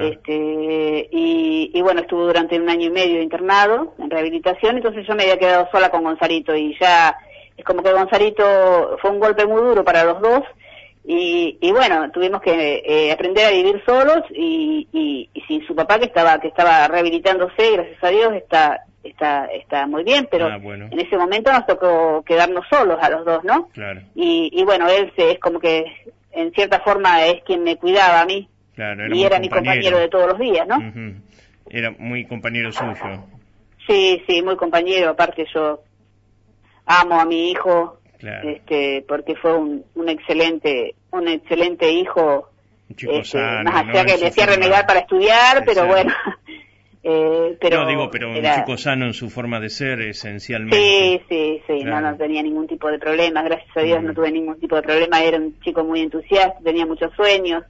Este, 0.00 1.08
y, 1.12 1.80
bueno, 1.80 2.00
estuvo 2.00 2.26
durante 2.26 2.58
un 2.58 2.68
año 2.68 2.88
y 2.88 2.90
medio 2.90 3.22
internado 3.22 3.94
en 4.00 4.10
rehabilitación, 4.10 4.76
entonces 4.76 5.06
yo 5.06 5.14
me 5.14 5.22
había 5.22 5.38
quedado 5.38 5.68
sola 5.70 5.90
con 5.90 6.02
Gonzalito 6.02 6.54
y 6.56 6.76
ya 6.78 7.16
es 7.56 7.64
como 7.64 7.82
que 7.82 7.92
Gonzalito 7.92 8.98
fue 9.00 9.10
un 9.10 9.20
golpe 9.20 9.46
muy 9.46 9.62
duro 9.62 9.84
para 9.84 10.04
los 10.04 10.20
dos 10.20 10.42
y, 11.04 11.58
y 11.60 11.72
bueno, 11.72 12.10
tuvimos 12.10 12.42
que 12.42 12.82
eh, 12.84 13.12
aprender 13.12 13.46
a 13.46 13.50
vivir 13.50 13.82
solos 13.86 14.22
y, 14.30 14.86
y, 14.92 15.30
sin 15.48 15.66
su 15.66 15.74
papá 15.74 15.98
que 15.98 16.04
estaba 16.06 16.38
que 16.38 16.48
estaba 16.48 16.86
rehabilitándose, 16.88 17.72
gracias 17.72 18.04
a 18.04 18.08
Dios 18.08 18.34
está 18.34 18.84
está 19.02 19.46
está 19.46 19.86
muy 19.86 20.04
bien, 20.04 20.28
pero 20.30 20.46
ah, 20.46 20.60
en 20.62 21.00
ese 21.00 21.16
momento 21.16 21.50
nos 21.52 21.66
tocó 21.66 22.22
quedarnos 22.22 22.66
solos 22.68 22.98
a 23.00 23.08
los 23.08 23.24
dos, 23.24 23.42
¿no? 23.44 23.68
Claro. 23.68 24.02
Y, 24.14 24.50
y 24.52 24.64
bueno, 24.64 24.88
él 24.88 25.10
se, 25.16 25.32
es 25.32 25.38
como 25.38 25.58
que 25.58 25.84
en 26.32 26.52
cierta 26.52 26.80
forma 26.80 27.24
es 27.24 27.42
quien 27.44 27.62
me 27.64 27.76
cuidaba 27.76 28.20
a 28.20 28.26
mí 28.26 28.48
y 29.12 29.24
era 29.24 29.38
mi 29.38 29.48
compañero 29.48 29.98
de 29.98 30.08
todos 30.08 30.28
los 30.28 30.38
días, 30.38 30.66
¿no? 30.66 30.78
Era 31.68 31.90
muy 31.98 32.26
compañero 32.26 32.72
suyo. 32.72 33.24
Sí, 33.86 34.22
sí, 34.26 34.42
muy 34.42 34.56
compañero. 34.56 35.10
Aparte 35.10 35.46
yo 35.52 35.82
amo 36.86 37.20
a 37.20 37.24
mi 37.24 37.50
hijo, 37.50 37.99
este, 38.22 39.04
porque 39.06 39.34
fue 39.36 39.56
un, 39.56 39.84
un 39.94 40.08
excelente, 40.08 40.94
un 41.10 41.28
excelente 41.28 41.90
hijo. 41.90 42.48
Este, 42.88 43.24
sano, 43.24 43.70
más 43.70 43.88
allá 43.88 44.04
que 44.04 44.18
le 44.18 44.26
hacía 44.26 44.46
renegar 44.46 44.86
para 44.86 45.00
estudiar, 45.00 45.64
pero 45.64 45.86
bueno. 45.86 46.12
Eh, 47.02 47.56
pero 47.58 47.80
no, 47.84 47.88
digo, 47.88 48.10
pero 48.10 48.28
un 48.28 48.42
chico 48.42 48.76
sano 48.76 49.06
en 49.06 49.14
su 49.14 49.30
forma 49.30 49.58
de 49.58 49.70
ser, 49.70 50.02
esencialmente. 50.02 50.76
Sí, 50.76 51.20
sí, 51.30 51.62
sí, 51.66 51.82
no, 51.82 51.98
no 51.98 52.14
tenía 52.16 52.42
ningún 52.42 52.66
tipo 52.66 52.90
de 52.90 52.98
problema, 52.98 53.42
gracias 53.42 53.74
a 53.74 53.80
Dios 53.80 54.02
no 54.02 54.12
tuve 54.12 54.30
ningún 54.30 54.60
tipo 54.60 54.76
de 54.76 54.82
problema, 54.82 55.22
era 55.22 55.38
un 55.38 55.58
chico 55.60 55.82
muy 55.82 56.00
entusiasta, 56.00 56.58
tenía 56.62 56.84
muchos 56.84 57.10
sueños, 57.14 57.64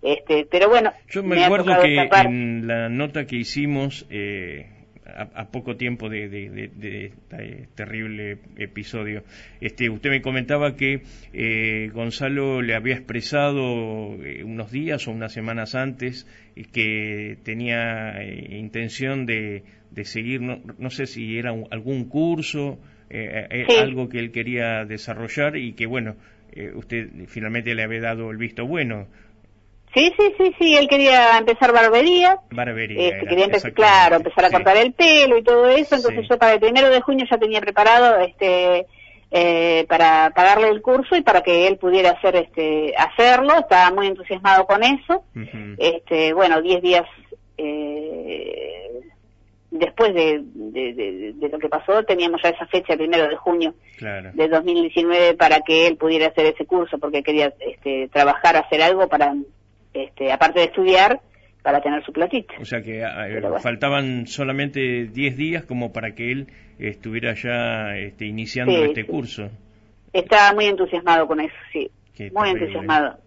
este, 0.00 0.46
pero 0.50 0.70
bueno. 0.70 0.90
Yo 1.10 1.22
me, 1.22 1.44
acuerdo 1.44 1.78
que 1.82 1.96
en 2.24 2.66
la 2.66 2.88
nota 2.88 3.26
que 3.26 3.36
hicimos 3.36 4.06
eh, 4.08 4.81
a, 5.04 5.50
poco 5.50 5.76
tiempo 5.76 6.08
de, 6.08 6.24
este 6.26 7.68
terrible 7.74 8.38
episodio, 8.56 9.24
este, 9.60 9.90
usted 9.90 10.10
me 10.10 10.22
comentaba 10.22 10.76
que 10.76 11.02
eh, 11.32 11.90
Gonzalo 11.92 12.62
le 12.62 12.74
había 12.74 12.94
expresado 12.94 14.14
eh, 14.24 14.44
unos 14.44 14.70
días 14.70 15.08
o 15.08 15.10
unas 15.10 15.32
semanas 15.32 15.74
antes 15.74 16.26
que 16.72 17.38
tenía 17.42 18.22
intención 18.24 19.26
de, 19.26 19.64
seguir, 20.04 20.40
no, 20.40 20.90
sé 20.90 21.06
si 21.06 21.38
era 21.38 21.52
algún 21.70 22.04
curso, 22.08 22.78
algo 23.78 24.08
que 24.08 24.18
él 24.18 24.32
quería 24.32 24.84
desarrollar 24.84 25.56
y 25.56 25.72
que 25.72 25.86
bueno, 25.86 26.16
usted 26.74 27.08
finalmente 27.26 27.74
le 27.74 27.82
había 27.82 28.00
dado 28.00 28.30
el 28.30 28.36
visto 28.36 28.66
bueno. 28.66 29.08
Sí, 29.94 30.12
sí, 30.18 30.34
sí, 30.38 30.54
sí, 30.58 30.76
él 30.76 30.88
quería 30.88 31.36
empezar 31.36 31.72
barbería. 31.72 32.38
Barbería. 32.50 33.08
Este, 33.08 33.26
quería 33.26 33.44
empezar, 33.44 33.72
claro, 33.74 34.16
empezar 34.16 34.46
a 34.46 34.50
cortar 34.50 34.76
el 34.78 34.94
pelo 34.94 35.36
y 35.36 35.42
todo 35.42 35.68
eso, 35.68 35.96
entonces 35.96 36.26
yo 36.28 36.38
para 36.38 36.54
el 36.54 36.60
primero 36.60 36.88
de 36.88 37.02
junio 37.02 37.26
ya 37.30 37.36
tenía 37.38 37.60
preparado 37.60 38.18
este 38.20 38.86
eh, 39.30 39.86
para 39.88 40.30
pagarle 40.34 40.68
el 40.68 40.82
curso 40.82 41.16
y 41.16 41.22
para 41.22 41.42
que 41.42 41.66
él 41.66 41.76
pudiera 41.76 42.10
hacer 42.10 42.36
este 42.36 42.94
hacerlo, 42.96 43.54
estaba 43.58 43.90
muy 43.94 44.06
entusiasmado 44.06 44.66
con 44.66 44.82
eso. 44.82 45.24
Este, 45.78 46.32
bueno, 46.32 46.62
diez 46.62 46.82
días 46.82 47.06
eh, 47.58 49.00
después 49.70 50.14
de, 50.14 50.42
de, 50.54 51.48
lo 51.50 51.58
que 51.58 51.68
pasó, 51.68 52.02
teníamos 52.04 52.40
ya 52.42 52.50
esa 52.50 52.66
fecha, 52.66 52.92
el 52.92 52.98
primero 52.98 53.28
de 53.28 53.36
junio 53.36 53.74
de 54.34 54.48
2019, 54.48 55.34
para 55.34 55.60
que 55.60 55.86
él 55.86 55.96
pudiera 55.96 56.28
hacer 56.28 56.46
ese 56.46 56.66
curso, 56.66 56.98
porque 56.98 57.22
quería 57.22 57.52
este, 57.58 58.08
trabajar, 58.08 58.56
hacer 58.56 58.82
algo 58.82 59.08
para 59.08 59.34
este, 59.94 60.32
aparte 60.32 60.60
de 60.60 60.66
estudiar, 60.66 61.20
para 61.62 61.80
tener 61.80 62.04
su 62.04 62.12
platito. 62.12 62.54
O 62.60 62.64
sea 62.64 62.82
que 62.82 63.04
ah, 63.04 63.28
eh, 63.28 63.40
faltaban 63.60 64.26
solamente 64.26 65.06
10 65.06 65.36
días 65.36 65.64
como 65.64 65.92
para 65.92 66.14
que 66.14 66.32
él 66.32 66.48
estuviera 66.78 67.34
ya 67.34 67.96
este, 67.96 68.26
iniciando 68.26 68.72
este 68.84 69.04
curso. 69.04 69.48
Estaba 70.12 70.52
muy 70.54 70.66
entusiasmado 70.66 71.26
con 71.26 71.40
eso, 71.40 71.54
sí. 71.72 71.90
muy 72.32 72.50
entusiasmado. 72.50 73.18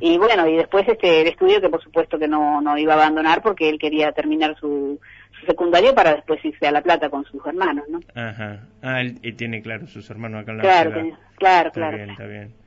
Y 0.00 0.16
bueno, 0.16 0.48
y 0.48 0.56
después 0.56 0.88
este 0.88 1.20
el 1.20 1.28
estudio 1.28 1.60
que 1.60 1.68
por 1.68 1.82
supuesto 1.82 2.18
que 2.18 2.26
no, 2.26 2.62
no 2.62 2.78
iba 2.78 2.94
a 2.94 2.96
abandonar 2.96 3.42
porque 3.42 3.68
él 3.68 3.78
quería 3.78 4.10
terminar 4.12 4.56
su, 4.58 4.98
secundario 5.46 5.94
para 5.94 6.14
después 6.14 6.42
irse 6.44 6.66
a 6.66 6.72
La 6.72 6.82
Plata 6.82 7.10
con 7.10 7.24
sus 7.24 7.44
hermanos, 7.44 7.84
¿no? 7.88 8.00
Ajá. 8.14 8.60
Ah, 8.80 9.00
él, 9.00 9.20
tiene 9.36 9.60
claro 9.60 9.86
sus 9.86 10.08
hermanos 10.08 10.42
acá 10.42 10.52
en 10.52 10.56
la 10.58 10.62
claro, 10.62 10.92
ciudad. 10.92 11.18
claro, 11.36 11.68
está 11.68 11.80
claro. 11.80 11.96
Bien, 11.96 12.10
está 12.10 12.26
bien. 12.26 12.61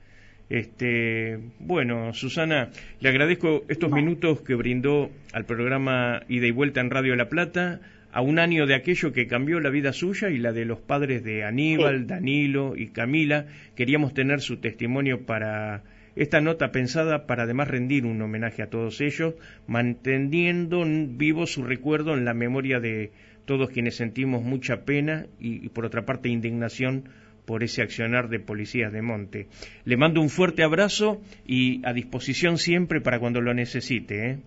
Este, 0.50 1.40
bueno, 1.60 2.14
Susana, 2.14 2.70
le 3.00 3.10
agradezco 3.10 3.64
estos 3.68 3.92
minutos 3.92 4.42
que 4.42 4.54
brindó 4.54 5.10
al 5.34 5.46
programa 5.46 6.22
Ida 6.30 6.46
y 6.46 6.52
Vuelta 6.52 6.82
en 6.82 6.92
Radio 6.92 7.16
La 7.16 7.30
Plata 7.30 7.82
a 8.12 8.22
un 8.22 8.38
año 8.40 8.68
de 8.68 8.76
aquello 8.76 9.12
que 9.12 9.28
cambió 9.28 9.60
la 9.60 9.70
vida 9.70 9.92
suya 9.92 10.30
y 10.30 10.38
la 10.38 10.54
de 10.54 10.66
los 10.66 10.80
padres 10.80 11.24
de 11.24 11.44
Aníbal, 11.44 12.08
Danilo 12.08 12.76
y 12.78 12.88
Camila. 12.88 13.48
Queríamos 13.76 14.14
tener 14.14 14.40
su 14.40 14.58
testimonio 14.58 15.26
para 15.26 15.84
esta 16.16 16.40
nota 16.40 16.72
pensada 16.72 17.26
para 17.26 17.44
además 17.44 17.68
rendir 17.68 18.06
un 18.06 18.22
homenaje 18.22 18.62
a 18.62 18.70
todos 18.70 19.02
ellos, 19.02 19.34
manteniendo 19.68 20.86
vivo 20.86 21.46
su 21.48 21.64
recuerdo 21.64 22.14
en 22.14 22.24
la 22.24 22.34
memoria 22.34 22.80
de 22.80 23.12
todos 23.46 23.70
quienes 23.70 23.96
sentimos 23.96 24.44
mucha 24.44 24.86
pena 24.86 25.26
y 25.40 25.68
por 25.70 25.86
otra 25.86 26.06
parte 26.06 26.30
indignación 26.30 27.10
por 27.46 27.64
ese 27.64 27.82
accionar 27.82 28.30
de 28.30 28.40
policías 28.40 28.92
de 28.92 29.02
monte. 29.02 29.48
Le 29.86 29.98
mando 29.98 30.22
un 30.22 30.30
fuerte 30.30 30.64
abrazo 30.64 31.22
y 31.46 31.86
a 31.86 31.94
disposición 31.94 32.58
siempre 32.58 33.02
para 33.02 33.20
cuando 33.20 33.42
lo 33.42 33.54
necesite. 33.54 34.30
¿eh? 34.30 34.38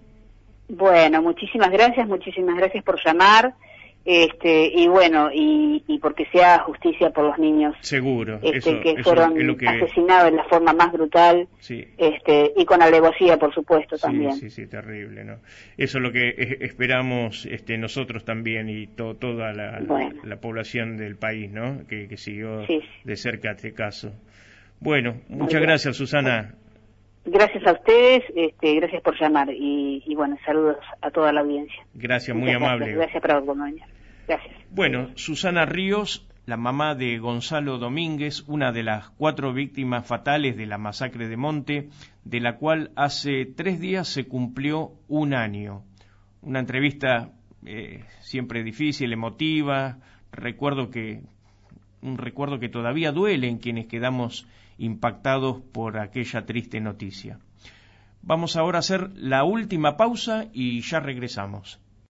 Bueno, 0.68 1.22
muchísimas 1.22 1.70
gracias, 1.70 2.06
muchísimas 2.06 2.56
gracias 2.56 2.84
por 2.84 2.98
llamar 3.04 3.54
este 4.04 4.70
y 4.74 4.88
bueno 4.88 5.30
y, 5.32 5.82
y 5.86 5.98
porque 5.98 6.26
sea 6.32 6.60
justicia 6.60 7.10
por 7.10 7.24
los 7.24 7.38
niños. 7.38 7.76
Seguro 7.80 8.38
este, 8.42 8.80
que 8.80 9.02
fueron 9.02 9.34
asesinados 9.66 10.28
en 10.28 10.36
la 10.36 10.44
forma 10.44 10.72
más 10.72 10.92
brutal 10.92 11.46
este 11.68 12.52
y 12.56 12.64
con 12.64 12.82
alevosía 12.82 13.36
por 13.38 13.52
supuesto 13.54 13.98
también. 13.98 14.32
sí 14.32 14.50
sí 14.50 14.66
terrible 14.66 15.24
no 15.24 15.38
eso 15.76 15.98
es 15.98 16.02
lo 16.02 16.12
que 16.12 16.34
esperamos 16.60 17.46
este 17.46 17.76
nosotros 17.76 18.24
también 18.24 18.68
y 18.68 18.86
toda 18.86 19.52
la, 19.52 19.80
la, 20.24 20.36
población 20.36 20.96
del 20.96 21.16
país 21.16 21.50
no 21.50 21.86
que, 21.86 22.16
siguió 22.16 22.64
de 23.04 23.16
cerca 23.16 23.52
este 23.52 23.72
caso. 23.72 24.12
Bueno 24.80 25.16
muchas 25.28 25.60
gracias 25.60 25.96
Susana 25.96 26.54
Gracias 27.30 27.66
a 27.66 27.72
ustedes, 27.72 28.24
este, 28.34 28.74
gracias 28.76 29.02
por 29.02 29.18
llamar 29.20 29.48
y, 29.50 30.14
bueno, 30.14 30.36
saludos 30.44 30.78
a 31.02 31.10
toda 31.10 31.32
la 31.32 31.40
audiencia. 31.40 31.86
Gracias, 31.94 32.36
muy 32.36 32.50
amable. 32.52 32.92
Gracias, 32.94 33.20
por 33.20 33.30
acompañar. 33.32 33.88
Gracias. 34.26 34.54
Bueno, 34.70 35.10
Susana 35.14 35.66
Ríos, 35.66 36.26
la 36.46 36.56
mamá 36.56 36.94
de 36.94 37.18
Gonzalo 37.18 37.78
Domínguez, 37.78 38.44
una 38.46 38.72
de 38.72 38.82
las 38.82 39.10
cuatro 39.10 39.52
víctimas 39.52 40.06
fatales 40.06 40.56
de 40.56 40.66
la 40.66 40.78
masacre 40.78 41.28
de 41.28 41.36
Monte, 41.36 41.88
de 42.24 42.40
la 42.40 42.56
cual 42.56 42.90
hace 42.96 43.44
tres 43.44 43.80
días 43.80 44.08
se 44.08 44.26
cumplió 44.26 44.92
un 45.08 45.34
año. 45.34 45.82
Una 46.40 46.60
entrevista 46.60 47.32
eh, 47.66 48.04
siempre 48.20 48.62
difícil, 48.62 49.12
emotiva, 49.12 49.98
recuerdo 50.32 50.90
que 50.90 51.20
un 52.00 52.16
recuerdo 52.16 52.60
que 52.60 52.68
todavía 52.68 53.12
duele 53.12 53.48
en 53.48 53.58
quienes 53.58 53.86
quedamos 53.86 54.46
impactados 54.78 55.60
por 55.72 55.98
aquella 55.98 56.46
triste 56.46 56.80
noticia. 56.80 57.38
Vamos 58.22 58.56
ahora 58.56 58.78
a 58.78 58.80
hacer 58.80 59.10
la 59.14 59.44
última 59.44 59.96
pausa 59.96 60.46
y 60.52 60.80
ya 60.80 61.00
regresamos. 61.00 61.80